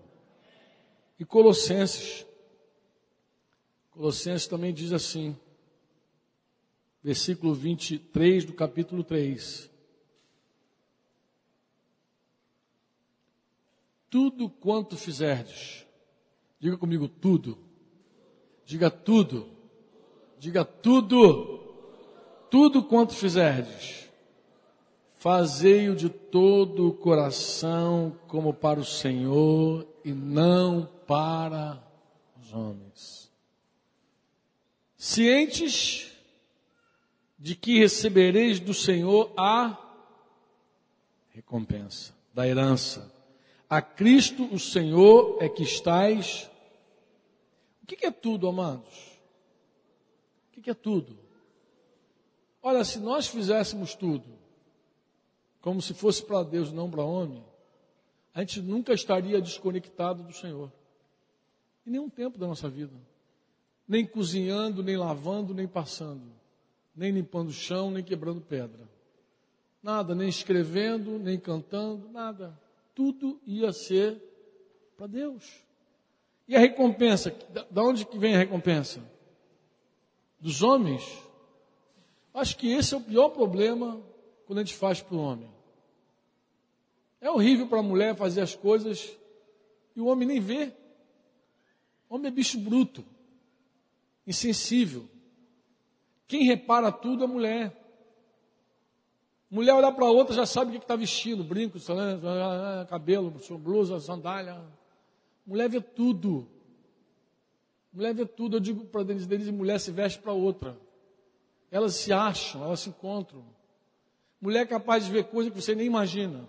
[1.19, 2.25] E Colossenses.
[3.91, 5.37] Colossenses também diz assim,
[7.03, 9.69] versículo 23 do capítulo 3.
[14.09, 15.85] Tudo quanto fizerdes,
[16.59, 17.59] diga comigo tudo,
[18.65, 19.51] diga tudo,
[20.39, 21.58] diga tudo
[22.51, 24.09] tudo quanto fizerdes,
[25.17, 31.83] fazei-o de todo o coração, como para o Senhor e não para
[32.41, 33.31] os homens.
[34.97, 36.13] Cientes
[37.39, 39.79] de que recebereis do Senhor a
[41.31, 43.13] recompensa da herança,
[43.71, 46.51] A Cristo o Senhor é que estás.
[47.83, 49.21] O que é tudo, amados?
[50.57, 51.19] O que é tudo?
[52.69, 54.27] Olha, se nós fizéssemos tudo
[55.59, 57.43] como se fosse para Deus, não para homem,
[58.35, 60.71] a gente nunca estaria desconectado do Senhor.
[61.87, 62.93] Em nenhum tempo da nossa vida.
[63.89, 66.31] Nem cozinhando, nem lavando, nem passando.
[66.95, 68.87] Nem limpando o chão, nem quebrando pedra.
[69.83, 72.61] Nada, nem escrevendo, nem cantando, nada.
[72.95, 74.21] Tudo ia ser
[74.95, 75.65] para Deus.
[76.47, 77.35] E a recompensa?
[77.71, 79.01] Da onde que vem a recompensa?
[80.39, 81.27] Dos homens?
[82.39, 84.01] Acho que esse é o pior problema
[84.47, 85.51] quando a gente faz para o homem.
[87.21, 89.11] É horrível para a mulher fazer as coisas
[89.97, 90.73] e o homem nem vê.
[92.09, 93.05] O homem é bicho bruto,
[94.25, 95.09] insensível.
[96.29, 97.77] Quem repara tudo é a mulher.
[99.51, 101.77] Mulher olhar para outra já sabe o que está vestindo, brinco,
[102.89, 104.63] cabelo, blusa, sandália.
[105.45, 106.49] Mulher vê tudo.
[107.93, 108.59] Mulher vê tudo.
[108.59, 110.79] Eu digo para Denise, Denise, mulher se veste para outra.
[111.71, 113.45] Elas se acham, elas se encontram.
[114.41, 116.49] Mulher é capaz de ver coisa que você nem imagina.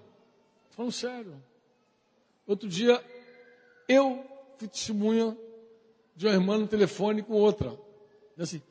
[0.72, 1.36] Falando sério.
[2.46, 3.04] Outro dia,
[3.88, 4.26] eu
[4.58, 5.36] fui testemunha
[6.16, 7.78] de uma irmã no telefone com outra.
[8.38, 8.62] Assim,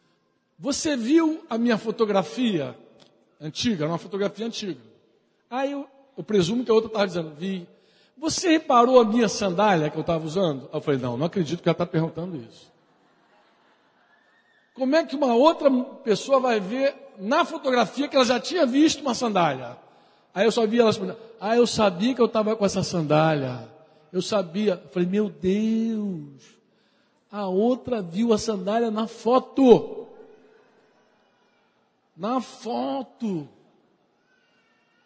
[0.59, 2.77] você viu a minha fotografia
[3.41, 3.85] antiga?
[3.85, 4.81] Era uma fotografia antiga.
[5.51, 7.69] Aí eu, eu presumo que a outra estava dizendo, vi.
[8.17, 10.69] Você reparou a minha sandália que eu estava usando?
[10.73, 12.73] Eu falei, não, não acredito que ela está perguntando isso.
[14.79, 15.69] Como é que uma outra
[16.05, 19.77] pessoa vai ver na fotografia que ela já tinha visto uma sandália?
[20.33, 20.93] Aí eu só vi ela
[21.41, 23.69] ah, eu sabia que eu estava com essa sandália.
[24.13, 24.81] Eu sabia.
[24.83, 26.59] Eu falei, meu Deus.
[27.31, 30.07] A outra viu a sandália na foto.
[32.17, 33.49] Na foto.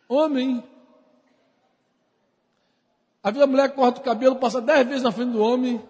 [0.09, 0.63] Homem.
[3.23, 5.83] A mulher corta o cabelo, passa dez vezes na frente do homem.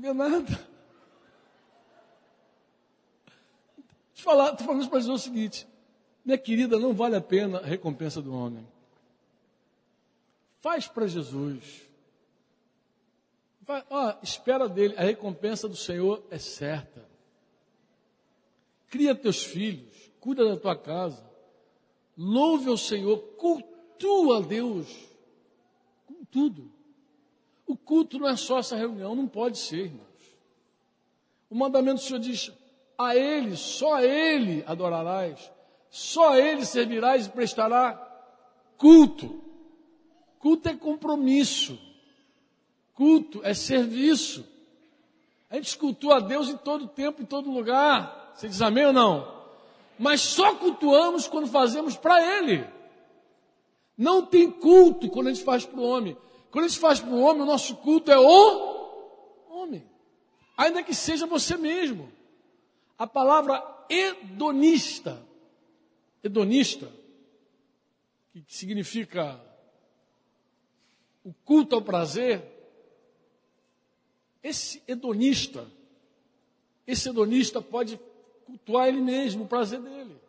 [0.00, 0.68] Não vê nada.
[4.14, 5.68] Te falar, estou falando para dizer o seguinte,
[6.24, 8.66] minha querida, não vale a pena a recompensa do homem.
[10.60, 11.82] Faz para Jesus.
[13.60, 17.06] Vai, ó, espera dele, a recompensa do Senhor é certa.
[18.88, 21.22] Cria teus filhos, cuida da tua casa,
[22.16, 24.88] louve ao Senhor, cultua a Deus
[26.06, 26.79] com tudo.
[27.70, 30.08] O culto não é só essa reunião, não pode ser, irmãos.
[31.48, 32.50] O mandamento do Senhor diz:
[32.98, 35.52] a Ele, só a Ele adorarás,
[35.88, 37.94] só a Ele servirás e prestará
[38.76, 39.40] culto.
[40.40, 41.78] Culto é compromisso,
[42.92, 44.44] culto é serviço.
[45.48, 48.32] A gente cultua a Deus em todo tempo, em todo lugar.
[48.34, 49.32] Você diz amém ou não?
[49.96, 52.66] Mas só cultuamos quando fazemos para Ele.
[53.96, 56.16] Não tem culto quando a gente faz para o homem.
[56.50, 59.88] Quando a gente faz para o homem, o nosso culto é o homem.
[60.56, 62.10] Ainda que seja você mesmo.
[62.98, 65.24] A palavra hedonista,
[66.22, 66.90] hedonista,
[68.32, 69.40] que significa
[71.24, 72.42] o culto ao prazer,
[74.42, 75.70] esse hedonista,
[76.86, 78.00] esse hedonista pode
[78.44, 80.20] cultuar ele mesmo, o prazer dele.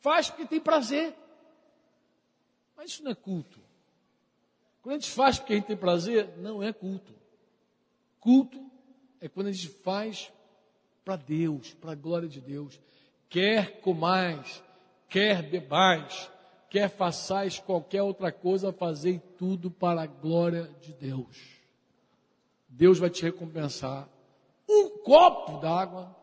[0.00, 1.14] Faz porque tem prazer.
[2.76, 3.59] Mas isso não é culto.
[4.82, 7.12] Quando a gente faz porque a gente tem prazer, não é culto.
[8.18, 8.58] Culto
[9.20, 10.32] é quando a gente faz
[11.04, 12.80] para Deus, para a glória de Deus.
[13.28, 14.62] Quer comais,
[15.08, 16.30] quer bebais,
[16.68, 21.60] quer façais qualquer outra coisa, fazei tudo para a glória de Deus.
[22.68, 24.08] Deus vai te recompensar.
[24.68, 26.14] Um copo d'água,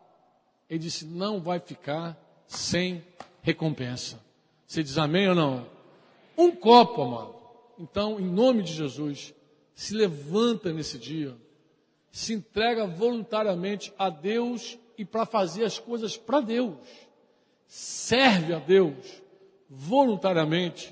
[0.70, 2.18] ele disse, não vai ficar
[2.48, 3.04] sem
[3.42, 4.20] recompensa.
[4.66, 5.68] Você diz amém ou não?
[6.38, 7.37] Um copo, amado.
[7.80, 9.34] Então, em nome de Jesus,
[9.74, 11.38] se levanta nesse dia
[12.18, 16.74] se entrega voluntariamente a Deus e para fazer as coisas para Deus.
[17.68, 18.96] Serve a Deus
[19.70, 20.92] voluntariamente,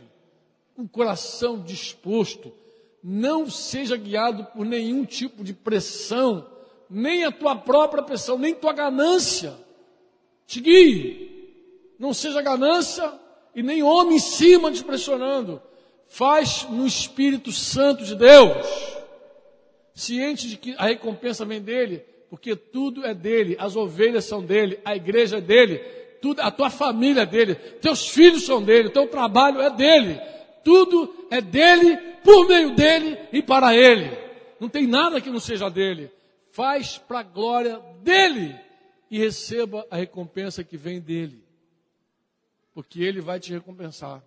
[0.77, 2.53] um coração disposto.
[3.01, 6.47] Não seja guiado por nenhum tipo de pressão,
[6.87, 9.55] nem a tua própria pressão, nem tua ganância.
[10.45, 11.95] Te guie.
[11.97, 13.11] Não seja ganância
[13.55, 15.59] e nem homem em cima te pressionando.
[16.15, 18.65] Faz no Espírito Santo de Deus
[19.93, 24.79] ciente de que a recompensa vem dele, porque tudo é dele, as ovelhas são dele,
[24.85, 25.79] a igreja é dele,
[26.21, 30.17] tudo, a tua família é dele, teus filhos são dele, teu trabalho é dele,
[30.63, 34.17] tudo é dele, por meio dele e para ele.
[34.57, 36.09] Não tem nada que não seja dele.
[36.49, 38.55] Faz para a glória dele
[39.11, 41.43] e receba a recompensa que vem dele.
[42.73, 44.23] Porque ele vai te recompensar.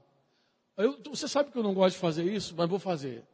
[0.78, 3.24] Eu, você sabe que eu não gosto de fazer isso, mas vou fazer.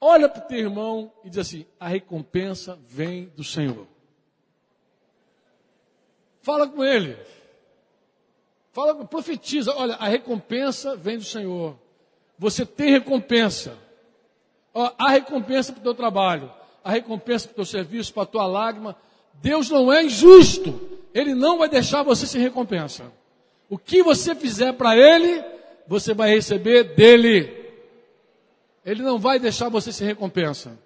[0.00, 3.86] Olha para o teu irmão e diz assim: a recompensa vem do Senhor.
[6.40, 7.16] Fala com ele.
[8.72, 9.72] Fala, profetiza.
[9.74, 11.78] Olha, a recompensa vem do Senhor.
[12.38, 13.78] Você tem recompensa.
[14.74, 18.46] Há recompensa para o teu trabalho, há recompensa para o teu serviço, para a tua
[18.46, 18.96] lágrima.
[19.34, 20.80] Deus não é injusto.
[21.14, 23.12] Ele não vai deixar você sem recompensa.
[23.70, 25.42] O que você fizer para Ele,
[25.86, 27.64] você vai receber dele.
[28.84, 30.78] Ele não vai deixar você sem recompensa.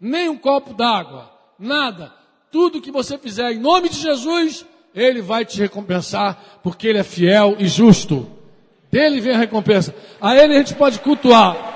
[0.00, 2.12] Nem um copo d'água, nada.
[2.50, 7.04] Tudo que você fizer em nome de Jesus, Ele vai te recompensar, porque Ele é
[7.04, 8.30] fiel e justo.
[8.90, 9.94] Dele vem a recompensa.
[10.20, 11.74] A Ele a gente pode cultuar.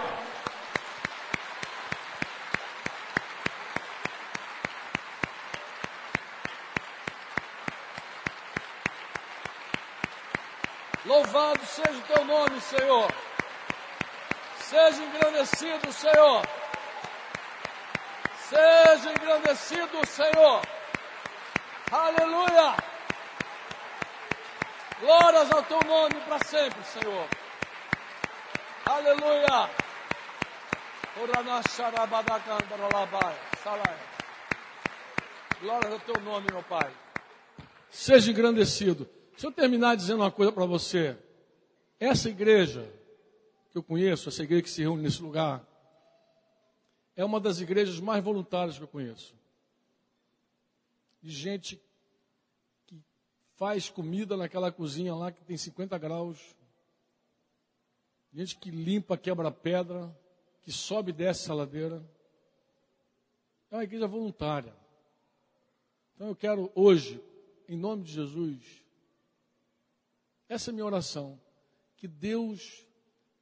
[11.08, 13.10] Louvado seja o teu nome, Senhor.
[14.60, 16.42] Seja engrandecido, Senhor.
[18.48, 20.62] Seja engrandecido, Senhor.
[21.90, 22.76] Aleluia.
[25.00, 27.28] Glórias ao teu nome para sempre, Senhor.
[28.86, 29.70] Aleluia.
[35.60, 36.90] Glórias ao teu nome, meu Pai.
[37.90, 39.08] Seja engrandecido.
[39.32, 41.16] Deixa eu terminar dizendo uma coisa para você.
[42.00, 42.88] Essa igreja
[43.70, 45.66] que eu conheço, essa igreja que se reúne nesse lugar,
[47.16, 49.34] é uma das igrejas mais voluntárias que eu conheço.
[51.20, 51.82] De gente
[52.86, 53.02] que
[53.56, 56.56] faz comida naquela cozinha lá que tem 50 graus.
[58.32, 60.16] Gente que limpa, quebra pedra,
[60.62, 62.08] que sobe e desce a ladeira.
[63.70, 64.72] É uma igreja voluntária.
[66.14, 67.20] Então eu quero hoje,
[67.68, 68.62] em nome de Jesus,
[70.48, 71.40] essa é a minha oração.
[71.98, 72.86] Que Deus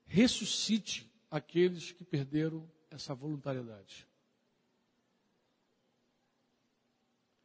[0.07, 4.09] ressuscite aqueles que perderam essa voluntariedade.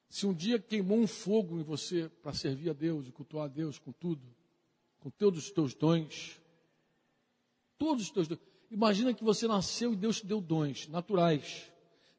[0.07, 3.49] Se um dia queimou um fogo em você para servir a Deus e cultuar a
[3.49, 4.25] Deus com tudo,
[4.99, 6.39] com todos os teus dons,
[7.77, 8.39] todos os teus dons.
[8.69, 11.69] Imagina que você nasceu e Deus te deu dons naturais.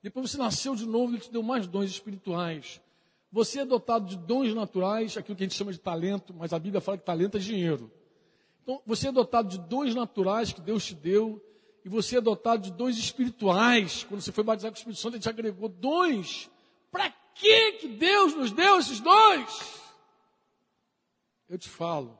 [0.02, 2.78] Depois você nasceu de novo e Ele te deu mais dons espirituais.
[3.30, 6.58] Você é dotado de dons naturais, aquilo que a gente chama de talento, mas a
[6.58, 7.90] Bíblia fala que talento é dinheiro.
[8.62, 11.40] Então, você é dotado de dons naturais que Deus te deu,
[11.84, 14.04] e você é dotado de dons espirituais.
[14.04, 16.48] Quando você foi batizado com o Espírito Santo, ele te agregou dons.
[16.90, 19.80] Para que que Deus nos deu esses dons?
[21.48, 22.18] Eu te falo,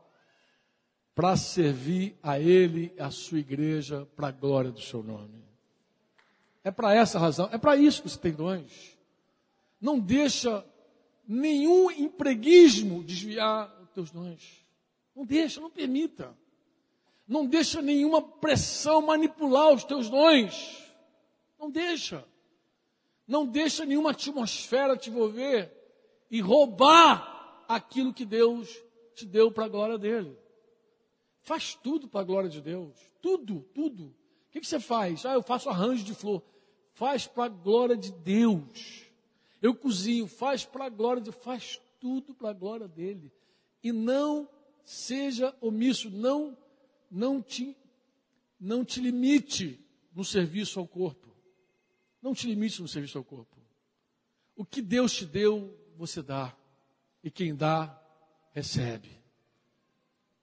[1.15, 5.43] para servir a Ele, a sua igreja, para a glória do seu nome.
[6.65, 8.99] É para essa razão, é para isso que você tem dons.
[9.81, 10.65] Não deixa
[11.27, 14.62] nenhum empreguismo desviar os teus dons.
[15.15, 16.37] Não deixa, não permita.
[17.27, 20.83] Não deixa nenhuma pressão manipular os teus dons.
[21.59, 22.25] Não deixa.
[23.27, 25.73] Não deixa nenhuma atmosfera te envolver
[26.31, 28.69] e roubar aquilo que Deus
[29.15, 30.37] te deu para a glória dele.
[31.43, 32.97] Faz tudo para a glória de Deus.
[33.21, 34.07] Tudo, tudo.
[34.07, 35.25] O que, que você faz?
[35.25, 36.43] Ah, eu faço arranjo de flor.
[36.93, 39.07] Faz para a glória de Deus.
[39.61, 43.33] Eu cozinho, faz para a glória de faz tudo para a glória dele.
[43.83, 44.49] E não
[44.85, 46.57] seja omisso, não
[47.11, 47.77] não te
[48.59, 49.79] não te limite
[50.15, 51.29] no serviço ao corpo.
[52.23, 53.57] Não te limite no serviço ao corpo.
[54.55, 56.57] O que Deus te deu, você dá.
[57.25, 58.01] E quem dá,
[58.53, 59.11] recebe.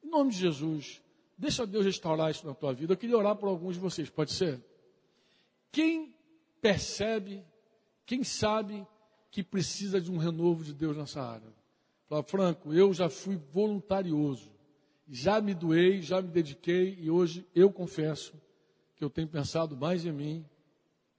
[0.03, 1.01] Em nome de Jesus,
[1.37, 2.93] deixa Deus restaurar isso na tua vida.
[2.93, 4.61] Eu queria orar por alguns de vocês, pode ser?
[5.71, 6.13] Quem
[6.61, 7.45] percebe,
[8.05, 8.85] quem sabe
[9.31, 11.58] que precisa de um renovo de Deus nessa área.
[12.09, 14.49] Fala, Franco, eu já fui voluntarioso,
[15.07, 18.33] já me doei, já me dediquei e hoje eu confesso
[18.95, 20.45] que eu tenho pensado mais em mim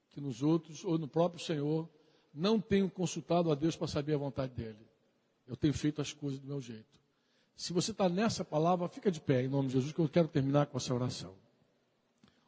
[0.09, 1.89] que nos outros ou no próprio Senhor.
[2.35, 4.85] Não tenho consultado a Deus para saber a vontade dele.
[5.47, 7.01] Eu tenho feito as coisas do meu jeito.
[7.57, 10.27] Se você está nessa palavra, fica de pé em nome de Jesus, que eu quero
[10.27, 11.35] terminar com essa oração.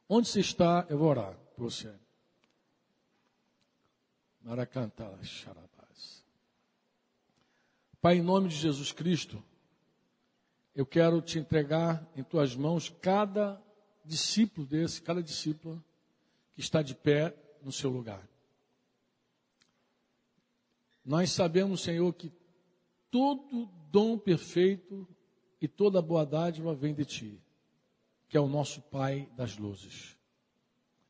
[0.09, 1.93] Onde você está, eu vou orar por você.
[8.03, 9.41] Pai, em nome de Jesus Cristo,
[10.74, 13.62] eu quero te entregar em tuas mãos cada
[14.05, 15.81] discípulo desse, cada discípula
[16.53, 18.29] que está de pé no seu lugar.
[21.05, 22.33] Nós sabemos, Senhor, que
[23.09, 25.07] todo dom perfeito
[25.61, 27.41] e toda boa dádiva vem de Ti,
[28.29, 30.19] que é o nosso Pai das luzes,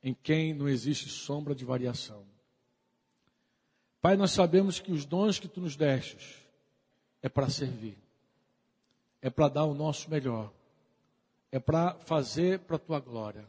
[0.03, 2.27] em quem não existe sombra de variação.
[4.03, 6.42] Pai, nós sabemos que os dons que tu nos destes
[7.23, 7.97] é para servir,
[9.21, 10.53] é para dar o nosso melhor,
[11.51, 13.47] é para fazer para a tua glória.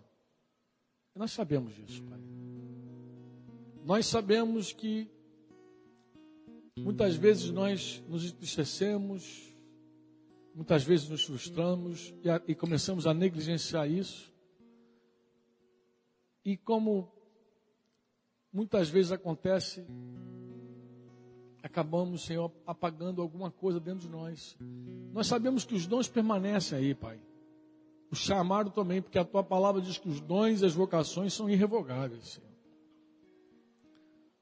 [1.16, 2.20] Nós sabemos disso, Pai.
[3.84, 5.10] Nós sabemos que
[6.78, 9.54] muitas vezes nós nos entristecemos,
[10.54, 14.32] muitas vezes nos frustramos e, a, e começamos a negligenciar isso.
[16.46, 17.12] E como
[18.52, 19.86] muitas vezes acontece,
[21.64, 24.58] acabamos, Senhor, apagando alguma coisa dentro de nós.
[25.14, 27.18] Nós sabemos que os dons permanecem aí, Pai.
[28.12, 31.50] O chamado também, porque a tua palavra diz que os dons e as vocações são
[31.50, 32.52] irrevogáveis, Senhor.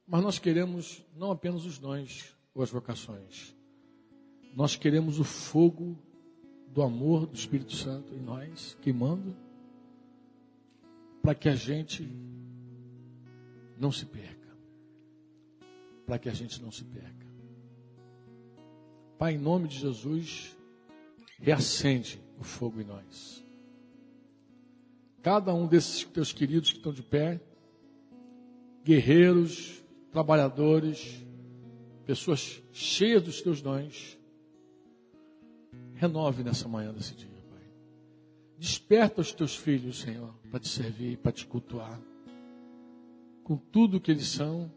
[0.06, 3.56] Mas nós queremos não apenas os dons ou as vocações.
[4.54, 5.96] Nós queremos o fogo
[6.68, 9.34] do amor do Espírito Santo em nós, queimando,
[11.22, 12.06] para que a gente
[13.78, 14.41] não se perca.
[16.06, 17.26] Para que a gente não se perca.
[19.18, 20.56] Pai, em nome de Jesus,
[21.38, 23.46] reacende o fogo em nós.
[25.22, 27.40] Cada um desses teus queridos que estão de pé,
[28.84, 29.80] guerreiros,
[30.10, 31.24] trabalhadores,
[32.04, 34.18] pessoas cheias dos teus dons,
[35.94, 37.62] renove nessa manhã desse dia, Pai.
[38.58, 42.00] Desperta os teus filhos, Senhor, para te servir, para te cultuar,
[43.44, 44.68] com tudo que eles são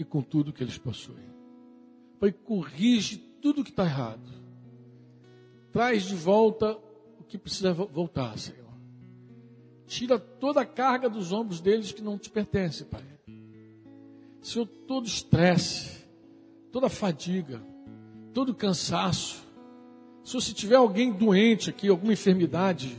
[0.00, 1.28] e com tudo que eles possuem.
[2.18, 4.32] Pai, corrige tudo que está errado.
[5.70, 6.78] Traz de volta
[7.18, 8.70] o que precisa voltar, Senhor.
[9.86, 13.04] Tira toda a carga dos ombros deles que não te pertence, Pai.
[14.40, 16.02] Senhor, todo estresse,
[16.72, 17.62] toda fadiga,
[18.32, 19.46] todo cansaço.
[20.24, 22.96] Senhor, se tiver alguém doente aqui, alguma enfermidade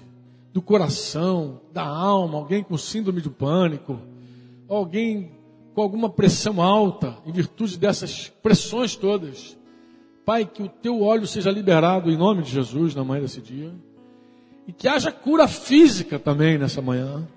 [0.53, 3.99] do coração, da alma, alguém com síndrome do pânico,
[4.67, 5.40] alguém
[5.73, 9.57] com alguma pressão alta, em virtude dessas pressões todas,
[10.25, 13.73] Pai, que o teu óleo seja liberado em nome de Jesus na manhã desse dia.
[14.67, 17.27] E que haja cura física também nessa manhã.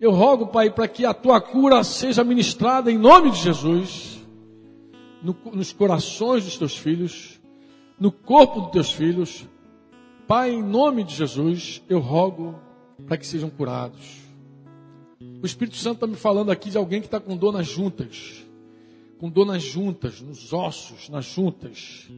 [0.00, 4.20] Eu rogo, Pai, para que a tua cura seja ministrada em nome de Jesus,
[5.22, 7.40] no, nos corações dos teus filhos,
[7.98, 9.48] no corpo dos teus filhos.
[10.28, 12.54] Pai, em nome de Jesus, eu rogo
[13.06, 14.23] para que sejam curados.
[15.44, 18.42] O Espírito Santo está me falando aqui de alguém que está com dor nas juntas,
[19.18, 22.08] com dor nas juntas, nos ossos, nas juntas.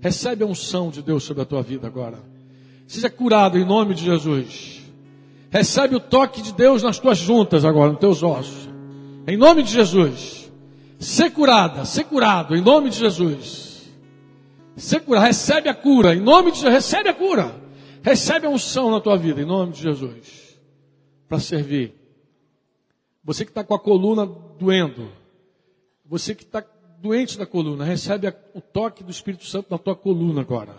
[0.00, 2.18] Recebe a unção de Deus sobre a tua vida agora.
[2.86, 4.80] Seja curado em nome de Jesus.
[5.50, 8.66] Recebe o toque de Deus nas tuas juntas agora, nos teus ossos.
[9.26, 10.50] Em nome de Jesus.
[10.98, 13.90] Ser curada, ser curado, em nome de Jesus.
[14.74, 16.72] Ser curado, recebe a cura, em nome de Jesus.
[16.72, 17.54] Recebe a cura.
[18.02, 20.58] Recebe a unção na tua vida, em nome de Jesus.
[21.28, 21.99] Para servir.
[23.30, 25.08] Você que está com a coluna doendo.
[26.04, 26.64] Você que está
[27.00, 30.74] doente da coluna, recebe o toque do Espírito Santo na tua coluna agora.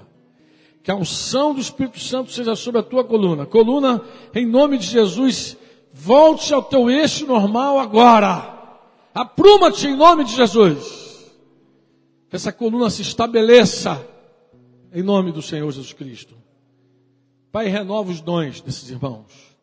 [0.84, 3.46] Que a unção do Espírito Santo seja sobre a tua coluna.
[3.46, 4.04] Coluna,
[4.36, 5.56] em nome de Jesus,
[5.94, 8.84] volte ao teu eixo normal agora.
[9.14, 11.32] Apruma-te em nome de Jesus.
[12.30, 14.06] Que essa coluna se estabeleça
[14.92, 16.36] em nome do Senhor Jesus Cristo.
[17.50, 19.56] Pai, renova os dons desses irmãos.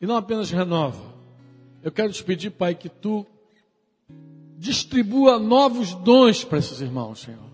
[0.00, 1.12] E não apenas renova.
[1.84, 3.26] Eu quero te pedir, Pai, que tu
[4.56, 7.44] distribua novos dons para esses irmãos, Senhor.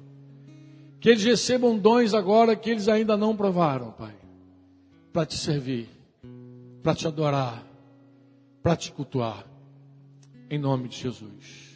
[1.00, 4.14] Que eles recebam dons agora que eles ainda não provaram, Pai.
[5.12, 5.88] Para te servir,
[6.80, 7.66] para te adorar,
[8.62, 9.44] para te cultuar.
[10.48, 11.69] Em nome de Jesus.